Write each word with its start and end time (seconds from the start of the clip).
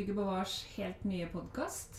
Bygge 0.00 0.14
Bevars 0.16 0.52
helt 0.78 1.02
nye 1.04 1.26
podkast. 1.28 1.98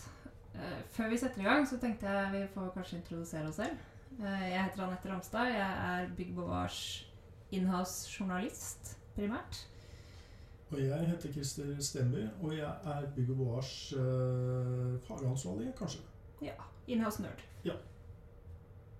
Før 0.90 1.08
vi 1.12 1.18
setter 1.20 1.38
i 1.40 1.44
gang, 1.46 1.62
så 1.70 1.76
tenkte 1.78 2.10
jeg 2.10 2.32
vi 2.32 2.40
får 2.50 2.72
kanskje 2.74 2.96
introdusere 2.98 3.46
oss 3.46 3.60
selv. 3.60 3.76
Eh, 4.18 4.46
Jeg 4.50 4.64
heter 4.64 4.82
Anette 4.82 5.10
Ramstad. 5.12 5.52
Jeg 5.52 5.76
er 5.90 6.08
Bygge 6.16 6.34
Bevars 6.34 6.78
inhouse-journalist, 7.54 8.96
primært. 9.14 9.60
Og 10.72 10.80
jeg 10.82 11.06
heter 11.12 11.32
Christer 11.32 11.70
Stenby, 11.80 12.24
og 12.42 12.56
jeg 12.56 12.74
er 12.94 13.06
Bygg 13.16 13.30
og 13.30 13.36
Boars 13.36 13.70
uh, 13.92 14.98
fagansvarlig, 15.06 15.70
kanskje. 15.78 16.00
Ja. 16.42 16.56
Inhouse-nerd. 16.88 17.44
Ja. 17.64 17.76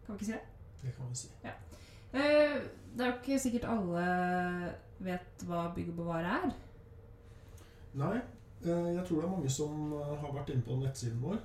Kan 0.07 0.15
vi 0.15 0.19
ikke 0.21 0.29
si 0.31 0.37
det? 0.37 0.45
Det 0.85 0.95
kan 0.97 1.09
vi 1.11 1.15
si. 1.25 1.33
Eh, 1.43 2.61
Det 2.95 3.01
er 3.01 3.11
jo 3.11 3.17
ikke 3.19 3.39
sikkert 3.49 3.65
alle 3.73 4.07
vet 5.03 5.45
hva 5.49 5.73
Bygg 5.75 5.91
og 5.91 5.97
Bevar 6.05 6.23
er. 6.39 6.53
Nei, 7.95 8.13
eh, 8.17 8.32
jeg 8.69 9.05
tror 9.09 9.21
det 9.21 9.27
er 9.27 9.35
mange 9.35 9.51
som 9.51 9.93
eh, 9.99 10.15
har 10.23 10.35
vært 10.35 10.53
inne 10.55 10.67
på 10.67 10.79
nettsiden 10.81 11.23
vår. 11.23 11.41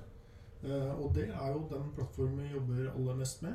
Eh, 0.64 1.00
og 1.00 1.14
det 1.14 1.28
er 1.30 1.52
jo 1.52 1.66
den 1.70 1.90
plattformen 1.94 2.42
vi 2.42 2.52
jobber 2.52 2.90
aller 2.94 3.18
mest 3.18 3.42
med. 3.42 3.52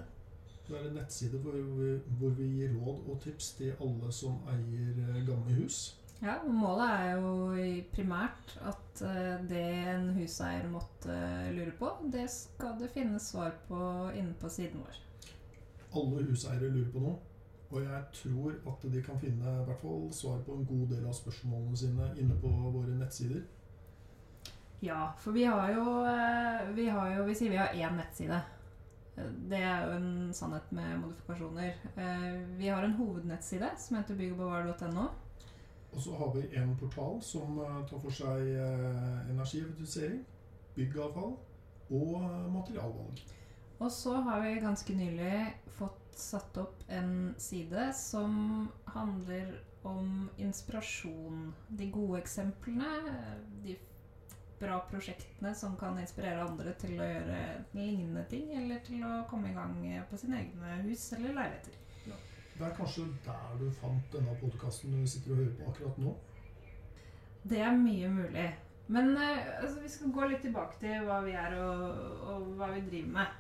Det 0.68 0.78
er 0.80 0.86
en 0.88 0.96
nettside 0.96 1.40
hvor 1.44 1.52
vi, 1.52 1.90
hvor 2.20 2.30
vi 2.38 2.48
gir 2.58 2.78
råd 2.80 3.10
og 3.12 3.20
tips 3.22 3.52
til 3.58 3.74
alle 3.84 4.12
som 4.16 4.40
eier 4.48 5.02
eh, 5.10 5.26
gamle 5.28 5.58
hus. 5.60 6.00
Ja, 6.24 6.38
og 6.46 6.54
Målet 6.56 6.90
er 6.90 7.18
jo 7.20 7.32
primært 7.92 8.54
at 8.64 9.02
eh, 9.04 9.44
det 9.50 9.66
en 9.92 10.14
huseier 10.16 10.70
måtte 10.72 11.18
lure 11.52 11.74
på, 11.80 11.92
det 12.14 12.30
skal 12.32 12.78
det 12.80 12.94
finnes 12.96 13.28
svar 13.34 13.58
på 13.68 13.82
inne 14.16 14.36
på 14.40 14.50
siden 14.50 14.86
vår. 14.86 15.02
Alle 16.00 16.24
huseiere 16.30 16.72
lurer 16.72 16.92
på 16.94 17.04
noe. 17.04 17.20
Og 17.74 17.82
jeg 17.82 18.04
tror 18.14 18.54
at 18.70 18.84
de 18.94 19.02
kan 19.02 19.20
finne 19.20 19.50
i 19.50 19.66
hvert 19.66 19.82
fall 19.82 20.10
svar 20.14 20.42
på 20.46 20.54
en 20.54 20.66
god 20.70 20.88
del 20.92 21.06
av 21.10 21.16
spørsmålene 21.18 21.78
sine 21.78 22.10
inne 22.22 22.36
på 22.42 22.52
våre 22.76 22.98
nettsider. 23.00 23.42
Ja, 24.84 25.08
for 25.18 25.32
vi 25.32 25.46
har 25.48 25.72
jo 25.72 26.04
eh, 26.06 26.76
Vi, 26.76 26.90
har 26.92 27.16
jo, 27.16 27.24
vi 27.26 27.36
sier 27.40 27.54
vi 27.54 27.58
har 27.58 27.74
én 27.74 27.98
nettside. 27.98 28.42
Det 29.50 29.62
er 29.62 29.88
jo 29.88 29.96
en 29.96 30.34
sannhet 30.34 30.72
med 30.76 31.00
modifikasjoner. 31.02 31.80
Eh, 31.96 32.30
Vi 32.60 32.68
har 32.68 32.84
en 32.84 32.98
hovednettside 33.00 33.72
som 33.80 33.98
heter 33.98 34.20
byggogbevare.no. 34.20 35.08
Og 35.94 36.02
så 36.02 36.16
har 36.18 36.34
vi 36.36 36.46
en 36.58 36.76
portal 36.78 37.22
som 37.26 37.58
eh, 37.64 37.80
tar 37.90 38.04
for 38.06 38.14
seg 38.22 38.54
energieffektivisering, 39.32 40.22
byggavfall 40.76 41.38
og 41.94 42.30
materialvalg. 42.54 43.26
Og 43.80 43.92
så 43.92 44.14
har 44.28 44.42
vi 44.46 44.60
ganske 44.62 44.96
nylig 44.96 45.34
fått 45.80 46.04
satt 46.18 46.58
opp 46.62 46.83
en 46.98 47.14
side 47.42 47.88
som 47.98 48.68
handler 48.96 49.56
om 49.84 50.30
inspirasjon. 50.38 51.54
De 51.68 51.90
gode 51.92 52.22
eksemplene, 52.22 52.92
de 53.64 53.78
bra 54.60 54.80
prosjektene 54.90 55.52
som 55.56 55.76
kan 55.80 56.00
inspirere 56.00 56.46
andre 56.46 56.74
til 56.80 56.96
å 56.96 57.08
gjøre 57.08 57.40
lignende 57.76 58.24
ting, 58.32 58.52
eller 58.56 58.84
til 58.88 59.04
å 59.04 59.24
komme 59.30 59.52
i 59.52 59.56
gang 59.58 59.80
på 60.10 60.20
sine 60.22 60.40
egne 60.46 60.78
hus 60.88 61.10
eller 61.18 61.36
leiligheter. 61.40 61.80
Det 62.54 62.68
er 62.68 62.76
kanskje 62.78 63.08
der 63.26 63.56
du 63.58 63.66
fant 63.82 64.14
denne 64.14 64.36
podkasten 64.38 64.94
du 64.94 65.08
sitter 65.10 65.34
og 65.34 65.42
hører 65.42 65.56
på 65.58 65.72
akkurat 65.72 65.98
nå. 66.04 66.14
Det 67.50 67.60
er 67.60 67.74
mye 67.76 68.12
mulig. 68.14 68.50
Men 68.88 69.18
eh, 69.18 69.48
altså, 69.62 69.80
vi 69.82 69.90
skal 69.90 70.12
gå 70.14 70.28
litt 70.30 70.44
tilbake 70.46 70.78
til 70.80 71.08
hva 71.08 71.22
vi 71.26 71.34
er 71.40 71.56
og, 71.60 72.04
og 72.30 72.52
hva 72.60 72.70
vi 72.76 72.84
driver 72.86 73.16
med. 73.18 73.40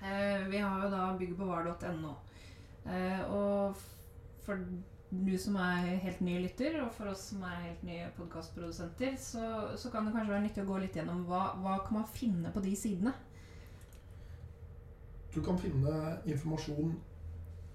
Eh, 0.00 0.46
vi 0.48 0.62
har 0.62 0.84
jo 0.84 0.92
da 0.92 1.04
bygget 1.18 1.38
på 1.38 1.48
var.no 1.48 2.16
og 3.30 3.76
for 4.40 4.62
du 5.10 5.38
som 5.38 5.56
er 5.58 5.98
helt 6.04 6.20
ny 6.20 6.36
lytter, 6.44 6.78
og 6.84 6.92
for 6.94 7.10
oss 7.10 7.30
som 7.32 7.42
er 7.42 7.64
helt 7.64 7.82
nye 7.86 8.06
podkastprodusenter, 8.16 9.16
så, 9.18 9.42
så 9.76 9.90
kan 9.90 10.06
det 10.06 10.14
kanskje 10.14 10.32
være 10.32 10.44
nyttig 10.44 10.62
å 10.62 10.68
gå 10.68 10.78
litt 10.82 10.96
gjennom 10.96 11.24
hva, 11.26 11.42
hva 11.58 11.80
kan 11.86 11.98
man 11.98 12.06
finne 12.14 12.52
på 12.54 12.62
de 12.62 12.76
sidene. 12.78 13.12
Du 15.34 15.40
kan 15.46 15.58
finne 15.58 15.96
informasjon 16.30 16.94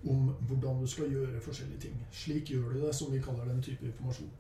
om 0.06 0.31
hvordan 0.47 0.80
du 0.80 0.88
skal 0.88 1.12
gjøre 1.12 1.44
forskjellige 1.44 1.88
ting. 1.88 2.00
Slik 2.14 2.52
gjør 2.53 2.72
du 2.72 2.81
det, 2.85 2.96
som 2.96 3.12
vi 3.12 3.22
kaller 3.24 3.47
den 3.52 3.62
type 3.64 3.88
informasjon. 3.88 4.31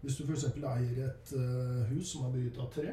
Hvis 0.00 0.16
du 0.16 0.24
f.eks. 0.24 0.46
eier 0.56 1.04
et 1.08 1.32
eh, 1.36 1.86
hus 1.90 2.12
som 2.12 2.28
er 2.28 2.34
bygget 2.36 2.60
av 2.62 2.68
tre, 2.72 2.92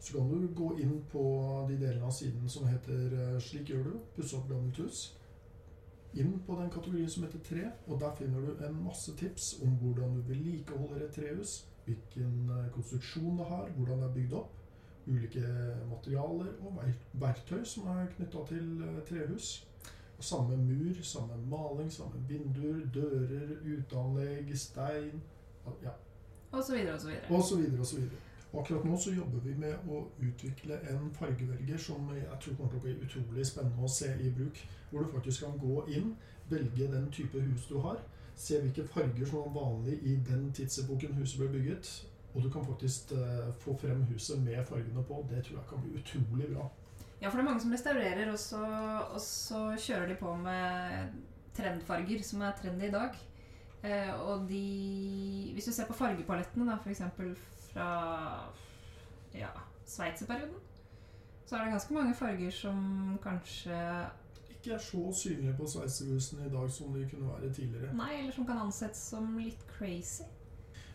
så 0.00 0.18
kan 0.18 0.28
du 0.30 0.48
gå 0.54 0.78
inn 0.80 1.04
på 1.12 1.22
de 1.68 1.76
delene 1.76 2.06
av 2.06 2.14
siden 2.14 2.48
som 2.48 2.66
heter 2.66 3.14
eh, 3.18 3.40
'Slik 3.40 3.70
gjør 3.70 3.84
du', 3.84 4.00
pusse 4.16 4.36
opp 4.36 4.48
gammelt 4.48 4.76
hus. 4.76 5.14
Inn 6.14 6.38
på 6.46 6.54
den 6.60 6.70
kategorien 6.70 7.10
som 7.10 7.22
heter 7.22 7.38
tre, 7.44 7.70
og 7.86 8.00
der 8.00 8.14
finner 8.14 8.40
du 8.40 8.64
en 8.64 8.84
masse 8.84 9.16
tips 9.16 9.58
om 9.62 9.68
hvordan 9.68 10.14
du 10.14 10.22
vedlikeholder 10.22 11.04
et 11.04 11.14
trehus, 11.14 11.66
hvilken 11.84 12.50
eh, 12.50 12.70
konstruksjon 12.72 13.38
det 13.38 13.44
har, 13.44 13.68
hvordan 13.76 13.98
det 13.98 14.08
er 14.08 14.14
bygd 14.14 14.32
opp, 14.32 14.54
ulike 15.08 15.42
materialer 15.90 16.52
og 16.60 16.82
verktøy 17.12 17.64
som 17.64 17.86
er 17.86 18.06
knytta 18.16 18.44
til 18.48 18.82
eh, 18.82 19.02
trehus. 19.08 19.66
Og 20.18 20.24
samme 20.24 20.56
mur, 20.56 21.02
samme 21.02 21.36
maling, 21.50 21.92
samme 21.92 22.22
vinduer, 22.28 22.80
dører, 22.94 23.52
uteanlegg, 23.62 24.50
stein 24.58 25.22
ja, 25.82 25.90
Og 26.50 26.64
så 26.64 26.74
videre 26.74 26.94
og 26.94 27.00
så 27.00 27.06
videre. 27.08 27.36
og 27.36 27.42
så 27.42 27.56
videre 27.56 27.80
og 27.80 27.86
så 27.86 27.96
videre. 27.96 28.27
Og 28.52 28.60
akkurat 28.62 28.84
nå 28.88 28.96
så 28.96 29.12
jobber 29.12 29.42
vi 29.44 29.54
med 29.60 29.88
å 29.92 30.02
utvikle 30.24 30.78
en 30.88 31.10
fargevelger 31.16 31.80
som 31.84 32.08
jeg 32.16 32.38
tror 32.40 32.54
kommer 32.56 32.70
til 32.72 32.78
å 32.78 32.84
bli 32.86 32.94
utrolig 33.04 33.44
spennende 33.46 33.84
å 33.84 33.90
se 33.92 34.08
i 34.16 34.30
bruk. 34.32 34.60
Hvor 34.90 35.04
du 35.04 35.12
faktisk 35.12 35.44
kan 35.44 35.58
gå 35.60 35.82
inn, 35.92 36.14
velge 36.48 36.88
den 36.92 37.10
type 37.12 37.42
hus 37.44 37.66
du 37.68 37.76
har, 37.84 38.00
se 38.38 38.60
hvilke 38.62 38.86
farger 38.88 39.28
som 39.28 39.44
var 39.44 39.56
vanlig 39.60 39.98
i 40.00 40.16
den 40.24 40.48
tidsepoken 40.56 41.18
huset 41.18 41.42
ble 41.42 41.50
bygget, 41.58 41.90
og 42.34 42.44
du 42.44 42.50
kan 42.52 42.64
faktisk 42.64 43.12
eh, 43.12 43.48
få 43.60 43.74
frem 43.76 44.02
huset 44.12 44.40
med 44.40 44.64
fargene 44.64 45.04
på. 45.04 45.24
Det 45.30 45.42
tror 45.44 45.58
jeg 45.58 45.68
kan 45.68 45.84
bli 45.84 46.00
utrolig 46.00 46.50
bra. 46.54 46.68
Ja, 47.20 47.28
for 47.28 47.36
det 47.36 47.44
er 47.44 47.48
mange 47.50 47.60
som 47.64 47.72
restaurerer, 47.74 48.30
og 48.32 48.38
så, 48.38 48.62
og 49.12 49.20
så 49.20 49.62
kjører 49.74 50.06
de 50.12 50.16
på 50.20 50.34
med 50.38 51.16
trendfarger, 51.56 52.22
som 52.22 52.44
er 52.46 52.56
trendy 52.60 52.86
i 52.88 52.94
dag. 52.94 53.16
Eh, 53.82 54.12
og 54.22 54.48
de 54.48 55.50
Hvis 55.54 55.64
du 55.64 55.72
ser 55.72 55.86
på 55.86 55.98
fargepalettene, 55.98 56.66
da, 56.70 56.78
f.eks. 56.78 57.02
fra 57.72 57.88
ja, 59.34 59.50
sveitserperioden, 59.86 60.56
så 61.46 61.56
er 61.56 61.64
det 61.64 61.74
ganske 61.76 61.94
mange 61.94 62.14
farger 62.14 62.50
som 62.50 63.18
kanskje 63.22 63.76
Ikke 64.48 64.72
er 64.74 64.78
så 64.78 65.12
synlige 65.14 65.54
på 65.56 65.66
sveitserhusene 65.70 66.46
i 66.46 66.50
dag 66.50 66.70
som 66.70 66.94
de 66.94 67.08
kunne 67.10 67.28
være 67.28 67.52
tidligere. 67.54 67.94
Nei, 67.96 68.14
eller 68.18 68.32
som 68.34 68.46
kan 68.46 68.58
ansettes 68.58 69.04
som 69.12 69.36
litt 69.38 69.62
crazy. 69.70 70.26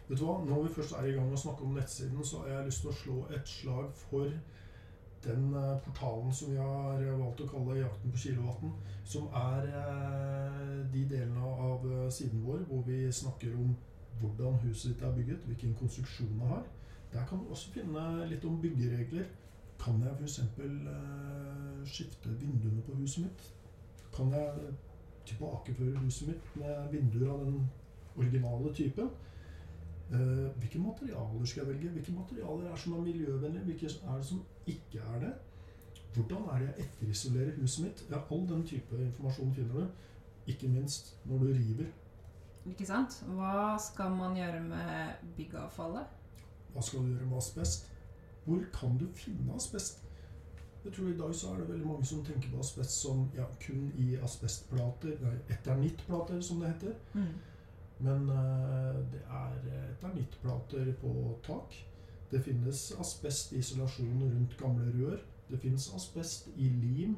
Vet 0.08 0.20
du 0.20 0.26
hva? 0.26 0.42
Når 0.46 0.64
vi 0.64 0.74
først 0.74 0.92
er 0.92 1.06
i 1.08 1.14
gang 1.16 1.30
med 1.30 1.38
å 1.38 1.44
snakke 1.46 1.64
om 1.64 1.78
nettsiden, 1.78 2.26
så 2.28 2.42
har 2.42 2.50
jeg 2.52 2.66
lyst 2.68 2.84
til 2.84 2.92
å 2.92 2.98
slå 2.98 3.16
et 3.38 3.48
slag 3.48 3.94
for 4.02 4.34
den 5.24 5.54
eh, 5.56 5.78
portalen 5.86 6.34
som 6.36 6.52
vi 6.52 6.60
har 6.60 7.00
valgt 7.22 7.46
å 7.46 7.48
kalle 7.48 7.80
'Jakten 7.80 8.12
på 8.12 8.22
kilowatten', 8.26 8.74
som 9.06 9.30
er 9.40 9.70
eh, 9.72 10.92
de 10.94 11.06
delene 11.10 11.54
av 11.70 11.88
eh, 11.92 12.10
siden 12.12 12.44
vår 12.44 12.66
hvor 12.68 12.84
vi 12.88 13.12
snakker 13.12 13.56
om 13.56 13.76
hvordan 14.20 14.60
huset 14.64 14.94
ditt 14.94 15.02
er 15.02 15.16
bygget, 15.16 15.46
hvilken 15.46 15.76
konstruksjon 15.80 16.40
det 16.40 16.48
har. 16.48 16.64
Der 17.14 17.26
kan 17.26 17.38
du 17.38 17.50
også 17.50 17.72
finne 17.72 18.26
litt 18.30 18.46
om 18.46 18.62
byggeregler. 18.62 19.26
Kan 19.84 20.02
jeg 20.02 20.16
f.eks. 20.20 20.40
Eh, 20.40 21.86
skifte 21.86 22.30
vinduene 22.40 22.82
på 22.82 22.96
huset 22.96 23.26
mitt? 23.26 23.54
Kan 24.16 24.32
jeg 24.32 24.74
tilbakeføre 25.26 26.00
huset 26.00 26.28
mitt 26.28 26.56
med 26.56 26.92
vinduer 26.92 27.34
av 27.34 27.46
den 27.46 27.70
originale 28.16 28.74
typen? 28.74 29.10
Eh, 30.12 30.58
hvilke 30.58 30.80
materialer 30.80 31.46
skal 31.46 31.66
jeg 31.66 31.74
velge? 31.74 31.90
Hvilke 31.90 32.12
materialer 32.12 32.72
er 32.72 32.76
som 32.76 32.94
er 32.94 33.02
miljøvennlige? 33.02 33.64
Hvilke 33.64 33.86
er 33.86 34.16
det 34.16 34.26
som 34.26 34.46
ikke 34.68 35.00
er 35.00 35.20
det? 35.20 35.34
Hvordan 36.14 36.38
er 36.52 36.60
det 36.60 36.68
jeg 36.68 36.86
etterisolerer 36.86 37.60
huset 37.62 37.86
mitt? 37.86 38.06
Ja, 38.10 38.18
All 38.32 38.48
den 38.50 38.68
type 38.68 38.98
informasjon 39.06 39.54
finner 39.54 39.74
du. 39.74 39.86
Ikke 40.48 40.68
minst 40.68 41.18
når 41.26 41.38
du 41.38 41.46
river. 41.46 41.86
Ikke 42.66 42.86
sant? 42.88 43.20
Hva 43.36 43.76
skal 43.82 44.14
man 44.16 44.38
gjøre 44.38 44.62
med 44.64 45.26
byggavfallet? 45.38 46.20
Hva 46.74 46.82
skal 46.82 47.04
du 47.04 47.12
gjøre 47.12 47.28
med 47.28 47.38
asbest? 47.38 47.90
Hvor 48.46 48.64
kan 48.74 48.98
du 48.98 49.08
finne 49.16 49.56
asbest? 49.56 50.04
Jeg 50.84 50.94
tror 50.94 51.08
I 51.08 51.18
dag 51.18 51.36
så 51.36 51.52
er 51.52 51.60
det 51.60 51.70
veldig 51.70 51.88
mange 51.88 52.06
som 52.06 52.24
tenker 52.26 52.52
på 52.52 52.60
asbest 52.60 52.98
som 53.02 53.30
ja, 53.36 53.46
kun 53.66 53.86
i 54.00 54.16
asbestplater, 54.20 55.16
nei, 55.24 55.38
eternittplater 55.56 56.42
som 56.44 56.60
det 56.60 56.74
heter. 56.74 56.98
Mm. 57.14 57.30
Men 58.04 58.30
uh, 58.30 59.00
det 59.12 59.22
er 59.32 59.70
eternittplater 59.94 60.92
på 61.00 61.14
tak. 61.46 61.78
Det 62.32 62.42
finnes 62.44 62.82
asbestisolasjon 63.00 64.24
rundt 64.24 64.58
gamle 64.60 64.90
rør. 64.98 65.22
Det 65.50 65.60
finnes 65.62 65.88
asbest 65.96 66.50
i 66.56 66.68
lim, 66.70 67.16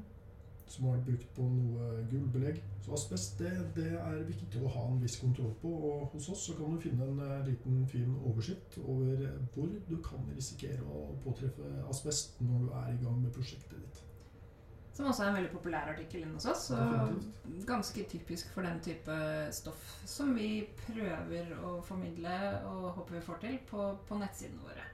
som 0.68 0.88
har 0.88 0.96
vært 0.98 1.10
brukt 1.10 1.28
på 1.38 1.46
noe 1.50 1.90
gullbelegg. 2.12 2.62
Så 2.86 2.96
asbest 2.98 3.40
det, 3.42 3.52
det 3.78 3.92
er 4.00 4.24
viktig 4.28 4.62
å 4.62 4.72
ha 4.76 4.88
en 4.90 5.02
viss 5.04 5.20
kontroll 5.22 5.54
på. 5.62 5.72
Og 5.90 6.16
hos 6.16 6.30
oss 6.34 6.48
så 6.50 6.58
kan 6.58 6.74
du 6.74 6.82
finne 6.82 7.06
en 7.06 7.22
eh, 7.26 7.46
liten 7.50 7.84
fin 7.90 8.18
oversikt 8.26 8.80
over 8.84 9.28
hvor 9.54 9.72
du 9.90 9.96
kan 10.06 10.26
risikere 10.34 10.82
å 10.86 11.08
påtreffe 11.26 11.70
asbest 11.90 12.42
når 12.46 12.66
du 12.66 12.76
er 12.82 12.92
i 12.94 13.00
gang 13.04 13.22
med 13.22 13.34
prosjektet 13.36 13.78
ditt. 13.78 14.04
Som 14.96 15.10
også 15.12 15.26
er 15.26 15.30
en 15.30 15.36
veldig 15.36 15.52
populær 15.52 15.90
artikkel 15.92 16.22
inne 16.24 16.38
hos 16.38 16.48
oss. 16.48 16.70
Og 16.72 17.64
ganske 17.68 18.06
typisk 18.08 18.54
for 18.56 18.64
den 18.64 18.80
type 18.84 19.16
stoff 19.56 19.90
som 20.08 20.32
vi 20.38 20.64
prøver 20.86 21.52
å 21.68 21.78
formidle 21.84 22.36
og 22.72 22.94
håper 23.02 23.18
vi 23.18 23.26
får 23.26 23.42
til 23.44 23.58
på, 23.68 23.90
på 24.08 24.20
nettsidene 24.22 24.64
våre. 24.64 24.86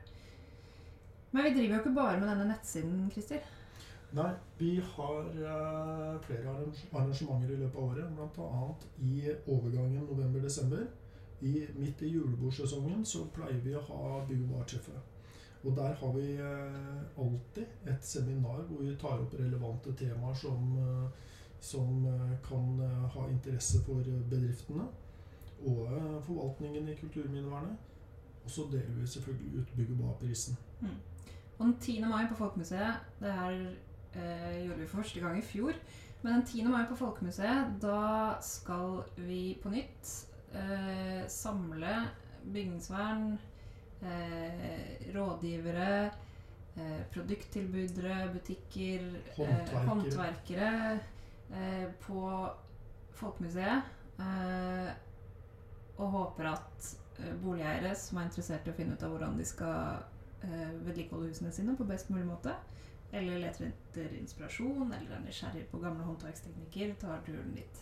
Men 1.32 1.46
vi 1.46 1.54
driver 1.54 1.76
jo 1.76 1.82
ikke 1.84 1.94
bare 1.96 2.18
med 2.20 2.28
denne 2.28 2.48
nettsiden, 2.50 3.06
Christer. 3.14 3.46
Nei, 4.12 4.32
vi 4.58 4.82
har 4.96 5.20
uh, 5.20 6.22
flere 6.22 6.56
arrangementer 6.94 7.54
i 7.54 7.60
løpet 7.62 7.78
av 7.78 7.84
året. 7.84 8.10
Bl.a. 8.16 8.74
i 9.00 9.32
overgangen 9.48 10.04
november-desember. 10.10 10.84
Midt 11.42 12.02
i 12.02 12.10
julebordsesongen 12.12 13.06
så 13.08 13.24
pleier 13.34 13.62
vi 13.64 13.76
å 13.76 13.84
ha 13.88 14.18
bygg- 14.28 14.44
og 14.44 14.58
bartreffet. 14.58 15.08
Og 15.64 15.78
der 15.78 15.96
har 16.02 16.12
vi 16.18 16.26
uh, 16.42 17.22
alltid 17.24 17.88
et 17.88 18.06
seminar 18.06 18.66
hvor 18.68 18.82
vi 18.84 18.98
tar 19.00 19.22
opp 19.24 19.36
relevante 19.40 19.94
temaer 19.96 20.36
som, 20.36 20.74
uh, 20.78 21.38
som 21.62 22.04
kan 22.44 22.82
ha 23.14 23.28
interesse 23.30 23.80
for 23.86 24.04
bedriftene 24.30 24.90
og 25.62 25.86
forvaltningen 26.26 26.90
i 26.90 26.98
kulturminnevernet. 26.98 27.78
Og 28.44 28.50
så 28.50 28.66
deler 28.72 28.98
vi 28.98 29.08
selvfølgelig 29.08 29.62
ut 29.62 29.74
bygg- 29.78 29.94
og 29.94 30.04
barprisen. 30.04 30.58
Mm. 30.82 31.00
Og 31.60 31.66
den 31.66 31.76
10. 31.80 32.00
mai 32.10 32.26
på 32.30 32.36
Folkemuseet, 32.36 32.94
det 33.20 33.34
her 33.34 33.74
eh, 34.16 34.66
gjorde 34.66 34.80
vi 34.82 34.88
for 34.88 35.04
første 35.04 35.20
gang 35.24 35.38
i 35.40 35.46
fjor. 35.46 35.78
Men 36.22 36.34
den 36.34 36.46
10. 36.46 36.68
mai 36.70 36.84
på 36.90 36.96
Folkemuseet, 37.00 37.78
da 37.82 38.36
skal 38.46 39.00
vi 39.18 39.58
på 39.64 39.72
nytt 39.74 40.12
eh, 40.54 41.24
samle 41.28 41.96
bygningsvern, 42.54 43.40
eh, 44.02 45.14
rådgivere, 45.16 46.12
eh, 46.76 47.00
produkttilbydere, 47.14 48.30
butikker, 48.34 49.08
eh, 49.38 49.48
håndverkere, 49.88 49.88
håndverkere 49.88 51.00
eh, 51.54 51.88
på 52.06 52.50
Folkemuseet. 53.12 53.98
og 55.98 56.08
håper 56.12 56.48
at 56.50 56.88
boligeiere 57.44 57.96
som 57.98 58.18
er 58.18 58.28
interessert 58.28 58.68
i 58.68 58.72
å 58.72 58.76
finne 58.78 58.94
ut 58.94 59.04
av 59.04 59.10
hvordan 59.14 59.38
de 59.38 59.46
skal 59.46 60.04
vedlikeholde 60.86 61.30
husene 61.30 61.52
sine 61.54 61.74
på 61.78 61.86
best 61.90 62.10
mulig 62.10 62.26
måte, 62.26 62.54
eller 63.12 63.40
leter 63.44 63.68
etter 63.68 64.18
inspirasjon, 64.20 64.92
eller 64.92 65.16
er 65.16 65.24
nysgjerrig 65.26 65.66
på 65.72 65.80
gamle 65.84 66.06
håndverksteknikker, 66.08 66.94
tar 67.00 67.24
turen 67.26 67.56
dit. 67.56 67.82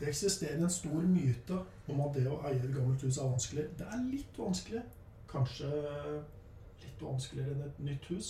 Det 0.00 0.08
eksisterer 0.08 0.62
en 0.62 0.70
stor 0.70 1.02
myte 1.02 1.56
om 1.90 2.02
at 2.04 2.14
det 2.14 2.28
å 2.30 2.38
eie 2.46 2.60
et 2.60 2.74
gammelt 2.74 3.02
hus 3.02 3.18
er 3.18 3.32
vanskelig. 3.32 3.64
Det 3.78 3.86
er 3.86 4.04
litt 4.12 4.38
vanskelig. 4.38 4.82
Kanskje 5.28 5.70
litt 6.84 7.02
vanskeligere 7.02 7.56
enn 7.56 7.64
et 7.66 7.80
nytt 7.88 8.06
hus. 8.12 8.28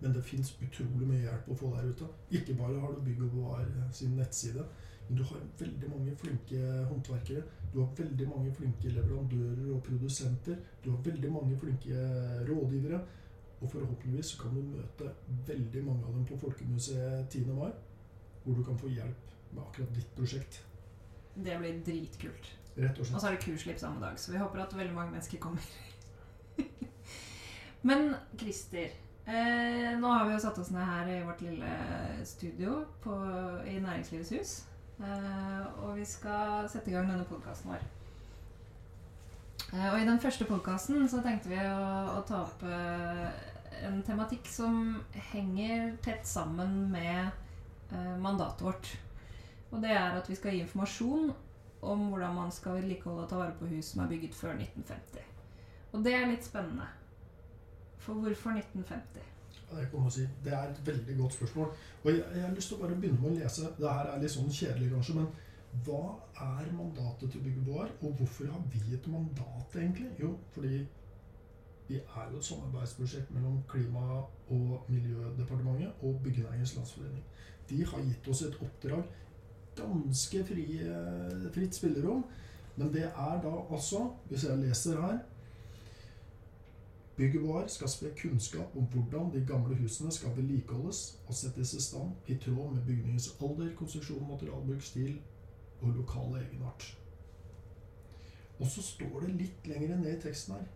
Men 0.00 0.14
det 0.16 0.24
fins 0.24 0.54
utrolig 0.60 1.08
mye 1.08 1.22
hjelp 1.24 1.50
å 1.52 1.58
få 1.60 1.72
der 1.74 1.90
ute. 1.92 2.08
Ikke 2.38 2.56
bare 2.56 2.80
har 2.80 2.96
du 2.96 3.04
Bygg 3.04 3.22
og 3.26 3.36
Bevar 3.36 3.68
sin 3.96 4.16
nettside, 4.16 4.64
men 5.08 5.20
du 5.20 5.22
har 5.28 5.44
veldig 5.60 5.90
mange 5.92 6.16
flinke 6.20 6.62
håndverkere. 6.90 7.44
Du 7.72 7.78
har 7.82 7.92
veldig 7.98 8.28
mange 8.28 8.54
flinke 8.56 8.92
leverandører 8.96 9.68
og 9.74 9.82
produsenter. 9.84 10.56
Du 10.84 10.90
har 10.94 11.04
veldig 11.04 11.32
mange 11.32 11.58
flinke 11.60 12.08
rådgivere. 12.48 13.00
Og 13.60 13.70
forhåpentligvis 13.70 14.34
kan 14.40 14.54
du 14.54 14.60
møte 14.62 15.12
veldig 15.46 15.84
mange 15.84 16.04
av 16.04 16.12
dem 16.12 16.26
på 16.28 16.36
Folkemuseet 16.40 17.30
10. 17.30 17.46
mai, 17.56 17.70
hvor 18.44 18.54
du 18.54 18.62
kan 18.64 18.78
få 18.78 18.90
hjelp 18.92 19.32
med 19.52 19.62
akkurat 19.62 19.94
ditt 19.96 20.12
prosjekt. 20.16 20.60
Det 21.34 21.56
blir 21.60 21.80
dritkult. 21.86 22.52
Rett 22.76 22.98
og 23.00 23.06
slett. 23.06 23.16
Og 23.16 23.20
så 23.20 23.30
er 23.30 23.36
det 23.36 23.44
kurslipp 23.44 23.80
samme 23.80 24.00
dag, 24.04 24.20
så 24.20 24.32
vi 24.32 24.38
håper 24.38 24.60
at 24.60 24.76
veldig 24.76 24.94
mange 24.94 25.10
mennesker 25.10 25.40
kommer. 25.40 25.64
Men 27.88 28.14
Christer, 28.38 28.92
eh, 29.26 29.92
nå 30.00 30.12
har 30.12 30.26
vi 30.26 30.36
jo 30.36 30.44
satt 30.44 30.58
oss 30.58 30.70
ned 30.74 30.84
her 30.84 31.12
i 31.16 31.20
vårt 31.24 31.40
lille 31.40 31.72
studio 32.24 32.82
på, 33.00 33.16
i 33.66 33.78
Næringslivets 33.80 34.30
hus. 34.36 34.56
Eh, 35.00 35.84
og 35.84 35.96
vi 35.96 36.04
skal 36.04 36.68
sette 36.72 36.90
i 36.90 36.94
gang 36.94 37.08
denne 37.08 37.28
podkasten 37.28 37.72
vår. 37.72 37.95
Eh, 39.72 39.88
og 39.92 39.98
i 40.00 40.06
den 40.06 40.20
første 40.22 40.46
podkasten 40.46 41.08
tenkte 41.10 41.50
vi 41.50 41.58
å, 41.58 41.86
å 42.14 42.20
ta 42.26 42.44
opp 42.44 42.62
eh, 42.66 43.24
en 43.86 43.98
tematikk 44.06 44.46
som 44.50 45.00
henger 45.32 45.96
tett 46.04 46.28
sammen 46.28 46.84
med 46.92 47.26
eh, 47.90 48.14
mandatet 48.22 48.62
vårt. 48.62 48.92
Og 49.72 49.82
det 49.82 49.90
er 49.90 50.14
at 50.20 50.30
vi 50.30 50.38
skal 50.38 50.54
gi 50.54 50.62
informasjon 50.62 51.32
om 51.86 52.04
hvordan 52.10 52.36
man 52.38 52.52
skal 52.54 52.78
vedlikeholde 52.78 53.24
og 53.24 53.30
ta 53.30 53.40
vare 53.40 53.56
på 53.58 53.68
hus 53.72 53.90
som 53.92 54.04
er 54.04 54.12
bygget 54.14 54.38
før 54.38 54.54
1950. 54.54 55.32
Og 55.92 56.04
det 56.06 56.14
er 56.14 56.30
litt 56.30 56.46
spennende. 56.46 56.86
For 58.04 58.22
hvorfor 58.22 58.54
1950? 58.54 59.32
Ja, 59.66 59.80
det, 59.82 60.12
si. 60.14 60.28
det 60.44 60.52
er 60.54 60.70
et 60.70 60.80
veldig 60.86 61.16
godt 61.18 61.34
spørsmål. 61.34 61.72
Og 62.04 62.10
jeg, 62.12 62.22
jeg 62.36 62.44
har 62.44 62.54
lyst 62.54 62.70
til 62.70 62.78
å 62.78 62.84
bare 62.84 62.98
begynne 63.00 63.18
med 63.18 63.32
å 63.32 63.38
lese. 63.40 63.66
Det 63.74 63.94
her 63.98 64.12
er 64.12 64.22
litt 64.22 64.34
sånn 64.36 64.52
kjedelig, 64.52 64.92
kanskje, 64.94 65.16
men 65.18 65.26
hva 65.84 66.16
er 66.40 66.72
mandatet 66.72 67.30
til 67.32 67.42
Byggeboar, 67.42 67.90
og 68.02 68.12
hvorfor 68.12 68.46
har 68.52 68.62
vi 68.72 68.94
et 68.94 69.06
mandat, 69.06 69.76
egentlig? 69.76 70.10
Jo, 70.20 70.36
fordi 70.52 70.86
vi 71.88 71.94
er 71.94 72.30
jo 72.32 72.38
et 72.38 72.44
samarbeidsprosjekt 72.44 73.30
mellom 73.30 73.62
Klima- 73.68 74.24
og 74.48 74.84
miljødepartementet 74.88 75.92
og 76.02 76.20
Byggenæringens 76.24 76.76
Landsforening. 76.76 77.24
De 77.70 77.84
har 77.84 78.02
gitt 78.02 78.28
oss 78.28 78.42
et 78.42 78.58
oppdrag, 78.60 79.04
ganske 79.76 80.44
fri, 80.44 80.66
fritt 81.54 81.74
spillerom, 81.74 82.24
men 82.76 82.92
det 82.92 83.04
er 83.04 83.40
da 83.42 83.54
altså, 83.70 84.10
hvis 84.28 84.44
jeg 84.44 84.58
leser 84.58 85.00
her 85.00 85.18
Byggeboar 87.16 87.66
skal 87.66 87.88
spre 87.88 88.10
kunnskap 88.22 88.74
om 88.76 88.84
hvordan 88.92 89.30
de 89.32 89.46
gamle 89.48 89.76
husene 89.76 90.12
skal 90.12 90.34
vedlikeholdes 90.36 91.18
og 91.26 91.34
settes 91.34 91.72
i 91.74 91.80
stand 91.80 92.10
i 92.28 92.34
tråd 92.34 92.74
med 92.74 92.82
bygningens 92.86 93.30
alder, 93.40 93.70
konstruksjon, 93.76 94.26
materialbruk, 94.28 94.82
stil 94.82 95.14
og 95.90 96.00
lokale 96.02 96.42
egenart. 96.44 96.88
Og 98.58 98.66
så 98.72 98.82
står 98.82 99.26
det 99.26 99.36
litt 99.36 99.68
lenger 99.68 99.96
ned 100.00 100.14
i 100.16 100.20
teksten 100.22 100.56
her 100.56 100.66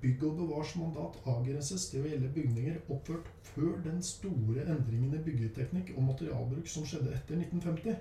Bygg 0.00 0.22
og 0.24 0.36
bevars 0.38 0.70
mandat 0.80 1.18
avgrenses 1.28 1.84
til 1.90 2.00
å 2.00 2.08
gjelde 2.08 2.30
bygninger 2.32 2.78
oppført 2.94 3.28
før 3.52 3.74
den 3.84 3.98
store 4.06 4.64
endringen 4.64 5.12
i 5.18 5.20
byggeteknikk 5.26 5.92
og 5.96 6.06
materialbruk 6.06 6.70
som 6.70 6.86
skjedde 6.88 7.12
etter 7.12 7.36
1950. 7.36 7.98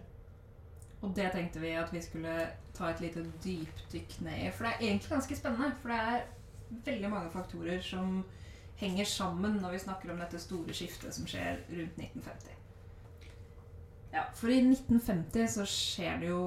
Og 1.02 1.16
det 1.18 1.28
tenkte 1.34 1.60
vi 1.60 1.74
at 1.76 1.92
vi 1.92 2.02
skulle 2.06 2.36
ta 2.78 2.92
et 2.92 3.04
lite 3.04 3.26
dypdykk 3.44 4.20
ned 4.24 4.46
i. 4.46 4.52
For 4.54 4.68
det 4.68 4.72
er 4.72 4.86
egentlig 4.88 5.12
ganske 5.12 5.40
spennende. 5.42 5.74
For 5.82 5.92
det 5.92 6.00
er 6.00 6.26
veldig 6.88 7.12
mange 7.12 7.34
faktorer 7.34 7.84
som 7.84 8.24
henger 8.80 9.06
sammen 9.06 9.60
når 9.62 9.76
vi 9.76 9.84
snakker 9.86 10.14
om 10.14 10.22
dette 10.24 10.40
store 10.40 10.74
skiftet 10.78 11.16
som 11.18 11.28
skjer 11.28 11.60
rundt 11.74 12.00
1950. 12.00 12.61
Ja, 14.12 14.26
for 14.36 14.52
i 14.52 14.60
1950 14.60 15.48
så 15.56 15.66
skjer 15.70 16.20
det 16.22 16.32
jo 16.32 16.44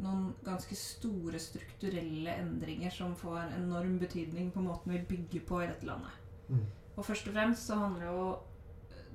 noen 0.00 0.30
ganske 0.44 0.76
store 0.78 1.40
strukturelle 1.42 2.36
endringer 2.40 2.92
som 2.94 3.12
får 3.18 3.52
enorm 3.58 3.98
betydning 4.00 4.48
på 4.54 4.62
måten 4.64 4.94
vi 4.94 5.02
bygger 5.10 5.44
på 5.48 5.60
i 5.62 5.68
dette 5.68 5.88
landet. 5.88 6.14
Mm. 6.48 6.64
Og 6.96 7.04
først 7.04 7.28
og 7.28 7.36
fremst 7.36 7.68
så 7.68 7.76
handler 7.80 8.08
jo 8.08 8.24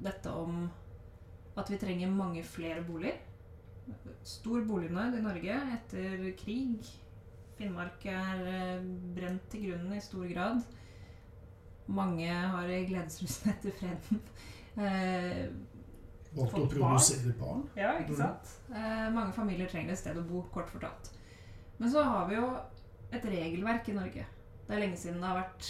dette 0.06 0.30
om 0.30 0.68
at 1.58 1.72
vi 1.74 1.80
trenger 1.82 2.14
mange 2.14 2.44
flere 2.46 2.84
boliger. 2.86 3.18
Stor 4.28 4.66
bolignød 4.68 5.18
i 5.18 5.24
Norge 5.24 5.60
etter 5.78 6.26
krig. 6.38 6.90
Finnmark 7.58 8.04
er 8.06 8.44
eh, 8.52 8.90
brent 9.16 9.48
til 9.50 9.70
grunnen 9.70 9.96
i 9.98 10.04
stor 10.04 10.28
grad. 10.30 10.62
Mange 11.88 12.28
har 12.30 12.68
gledesrusen 12.68 13.56
etter 13.56 13.74
freden. 13.80 14.22
Valgte 16.38 16.64
å 16.64 16.70
produsere 16.70 17.34
barn. 17.40 17.66
Ja, 17.78 17.96
ikke 17.98 18.14
mm. 18.14 18.20
sant? 18.20 18.56
Eh, 18.70 19.06
mange 19.14 19.34
familier 19.36 19.70
trenger 19.72 19.96
et 19.96 20.02
sted 20.02 20.18
å 20.20 20.26
bo, 20.28 20.44
kort 20.54 20.70
fortalt. 20.70 21.12
Men 21.78 21.92
så 21.94 22.04
har 22.06 22.28
vi 22.30 22.38
jo 22.38 22.48
et 23.14 23.26
regelverk 23.26 23.90
i 23.90 23.96
Norge. 23.98 24.26
Det 24.68 24.76
er 24.76 24.84
lenge 24.84 25.00
siden 25.00 25.22
det 25.24 25.30
har 25.30 25.40
vært 25.40 25.70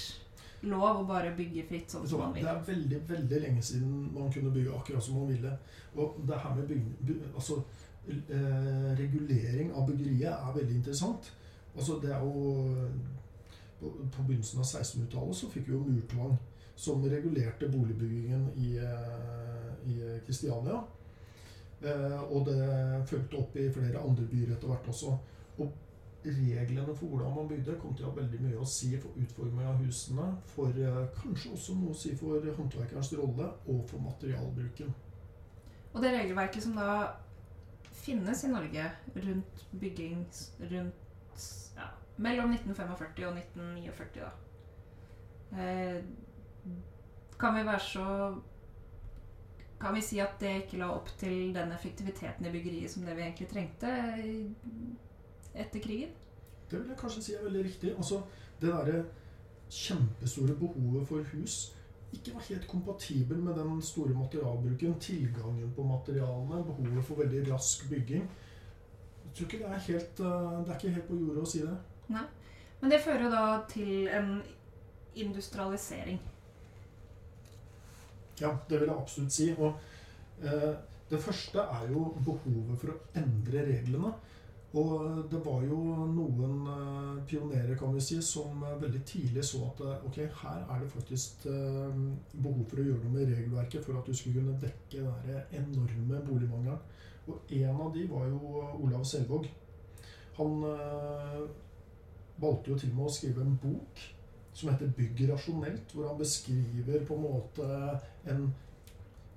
lov 0.68 1.04
å 1.04 1.08
bare 1.08 1.36
bygge 1.38 1.68
fritt 1.70 1.94
sånn 1.94 2.08
som 2.10 2.24
man 2.24 2.34
vil. 2.36 2.48
Det 2.48 2.54
er 2.54 2.64
veldig 2.72 3.02
veldig 3.12 3.42
lenge 3.44 3.64
siden 3.64 3.98
man 4.16 4.32
kunne 4.34 4.54
bygge 4.56 4.74
akkurat 4.80 5.06
som 5.06 5.20
man 5.22 5.30
ville. 5.30 5.54
Og 5.96 6.18
det 6.28 6.40
her 6.44 6.56
med 6.58 6.72
bygge, 6.72 7.18
altså, 7.34 7.62
eh, 8.10 8.90
regulering 8.98 9.72
av 9.74 9.88
byggeriet 9.88 10.34
er 10.34 10.58
veldig 10.58 10.76
interessant. 10.82 11.32
Altså, 11.76 12.00
det 12.02 12.12
er 12.14 12.20
jo 12.20 12.90
På, 13.78 13.92
på 14.10 14.24
begynnelsen 14.26 14.58
av 14.58 14.66
1600-tallet 14.66 15.38
så 15.38 15.48
fikk 15.54 15.68
vi 15.68 15.76
jo 15.76 15.84
murtvang 15.86 16.32
som 16.74 17.04
regulerte 17.06 17.68
boligbyggingen 17.70 18.48
i 18.58 18.72
eh, 18.82 19.18
i 19.28 19.57
Kristiania. 20.28 20.84
Eh, 21.82 22.22
og 22.22 22.48
det 22.48 22.62
fulgte 23.10 23.42
opp 23.42 23.58
i 23.58 23.68
flere 23.74 24.02
andre 24.02 24.26
byer 24.30 24.56
etter 24.56 24.72
hvert 24.72 24.94
også. 24.94 25.18
Og 25.58 25.76
reglene 26.28 26.96
for 26.96 27.08
hvordan 27.08 27.36
man 27.36 27.48
bygde, 27.48 27.78
kom 27.82 27.94
til 27.96 28.08
å 28.08 28.12
ha 28.12 28.18
veldig 28.18 28.40
mye 28.44 28.60
å 28.60 28.68
si 28.68 28.90
for 29.00 29.16
utforming 29.22 29.68
av 29.70 29.80
husene. 29.84 30.28
For 30.52 30.82
eh, 30.82 31.04
kanskje 31.20 31.54
også 31.56 31.78
noe 31.78 31.94
å 31.94 32.00
si 32.02 32.16
for 32.18 32.50
håndverkerens 32.60 33.14
rolle 33.20 33.52
og 33.68 33.84
for 33.90 34.04
materialbruken. 34.04 34.94
Og 35.94 36.04
det 36.04 36.14
regelverket 36.14 36.66
som 36.66 36.76
da 36.78 37.14
finnes 38.08 38.44
i 38.44 38.52
Norge 38.52 38.90
rundt 39.16 39.64
bygging 39.82 40.26
rundt 40.72 41.48
ja, 41.78 41.88
mellom 42.18 42.54
1945 42.56 43.26
og 43.28 43.40
1949, 43.42 44.22
da 44.22 45.62
eh, 45.62 46.00
Kan 47.38 47.54
vi 47.54 47.66
være 47.66 47.80
så 47.80 48.06
kan 49.80 49.96
vi 49.96 50.02
si 50.02 50.20
at 50.20 50.40
det 50.42 50.54
ikke 50.64 50.80
la 50.82 50.90
opp 50.96 51.10
til 51.20 51.54
den 51.54 51.72
effektiviteten 51.72 52.46
i 52.46 52.52
byggeriet 52.54 52.92
som 52.92 53.06
det 53.06 53.16
vi 53.18 53.26
egentlig 53.28 53.50
trengte 53.52 53.92
etter 55.54 55.84
krigen? 55.84 56.16
Det 56.68 56.80
vil 56.82 56.90
jeg 56.92 57.00
kanskje 57.00 57.24
si 57.24 57.36
er 57.38 57.46
veldig 57.46 57.64
riktig. 57.66 57.94
Altså, 57.96 58.22
det 58.62 58.72
derre 58.74 59.04
kjempestore 59.70 60.56
behovet 60.58 61.08
for 61.08 61.24
hus 61.34 61.74
ikke 62.14 62.34
var 62.34 62.46
helt 62.50 62.68
kompatibel 62.68 63.38
med 63.38 63.54
den 63.54 63.82
store 63.82 64.14
materialbruken, 64.16 65.00
tilgangen 65.00 65.74
på 65.76 65.84
materialene, 65.84 66.64
behovet 66.64 67.06
for 67.06 67.16
veldig 67.16 67.54
rask 67.54 67.90
bygging. 67.90 68.30
Jeg 69.26 69.34
tror 69.36 69.46
ikke 69.46 69.58
det 69.58 69.74
er 69.74 69.86
helt 69.88 70.20
eh, 70.20 70.66
Det 70.66 70.70
er 70.70 70.78
ikke 70.78 70.94
helt 70.96 71.08
på 71.08 71.16
jordet 71.16 71.44
å 71.44 71.50
si 71.52 71.62
det. 71.66 71.76
Nei. 72.10 72.24
Men 72.80 72.94
det 72.94 73.02
fører 73.04 73.26
jo 73.26 73.32
da 73.34 73.46
til 73.70 74.08
en 74.08 74.32
industrialisering. 75.16 76.20
Ja, 78.42 78.54
det 78.70 78.80
vil 78.80 78.90
jeg 78.90 78.98
absolutt 78.98 79.34
si. 79.34 79.52
Og 79.58 79.74
eh, 80.44 80.74
det 81.10 81.22
første 81.24 81.64
er 81.80 81.92
jo 81.92 82.10
behovet 82.26 82.82
for 82.82 82.94
å 82.94 83.00
endre 83.18 83.64
reglene. 83.70 84.12
Og 84.78 85.24
det 85.32 85.40
var 85.46 85.62
jo 85.64 85.78
noen 86.12 86.58
eh, 86.70 87.22
pionerer 87.30 87.78
kan 87.80 87.94
vi 87.96 88.02
si, 88.04 88.18
som 88.22 88.62
eh, 88.68 88.76
veldig 88.82 89.02
tidlig 89.08 89.46
så 89.48 89.62
at 89.70 89.80
eh, 89.86 90.04
ok, 90.10 90.20
her 90.42 90.66
er 90.66 90.84
det 90.84 90.90
faktisk 90.92 91.48
eh, 91.50 92.02
behov 92.36 92.66
for 92.68 92.82
å 92.84 92.88
gjøre 92.90 93.06
noe 93.06 93.14
med 93.16 93.32
regelverket 93.32 93.88
for 93.88 93.98
at 93.98 94.10
du 94.10 94.18
skulle 94.18 94.42
kunne 94.42 94.60
dekke 94.62 95.06
den 95.30 95.64
enorme 95.64 96.20
boligmangelen. 96.28 96.84
Og 97.28 97.56
en 97.58 97.82
av 97.88 97.96
de 97.96 98.04
var 98.12 98.28
jo 98.28 98.68
Olav 98.84 99.08
Selvåg. 99.08 99.48
Han 100.38 100.62
eh, 100.68 101.42
valgte 102.44 102.72
jo 102.72 102.78
til 102.78 102.92
og 102.92 103.00
med 103.00 103.10
å 103.10 103.16
skrive 103.16 103.48
en 103.48 103.58
bok 103.64 104.04
som 104.58 104.72
heter 104.72 104.90
'Bygg 104.90 105.28
rasjonelt', 105.30 105.94
hvor 105.94 106.08
han 106.08 106.18
beskriver 106.18 107.06
på 107.06 107.16
en 107.16 107.22
måte 107.22 108.00
en 108.26 108.48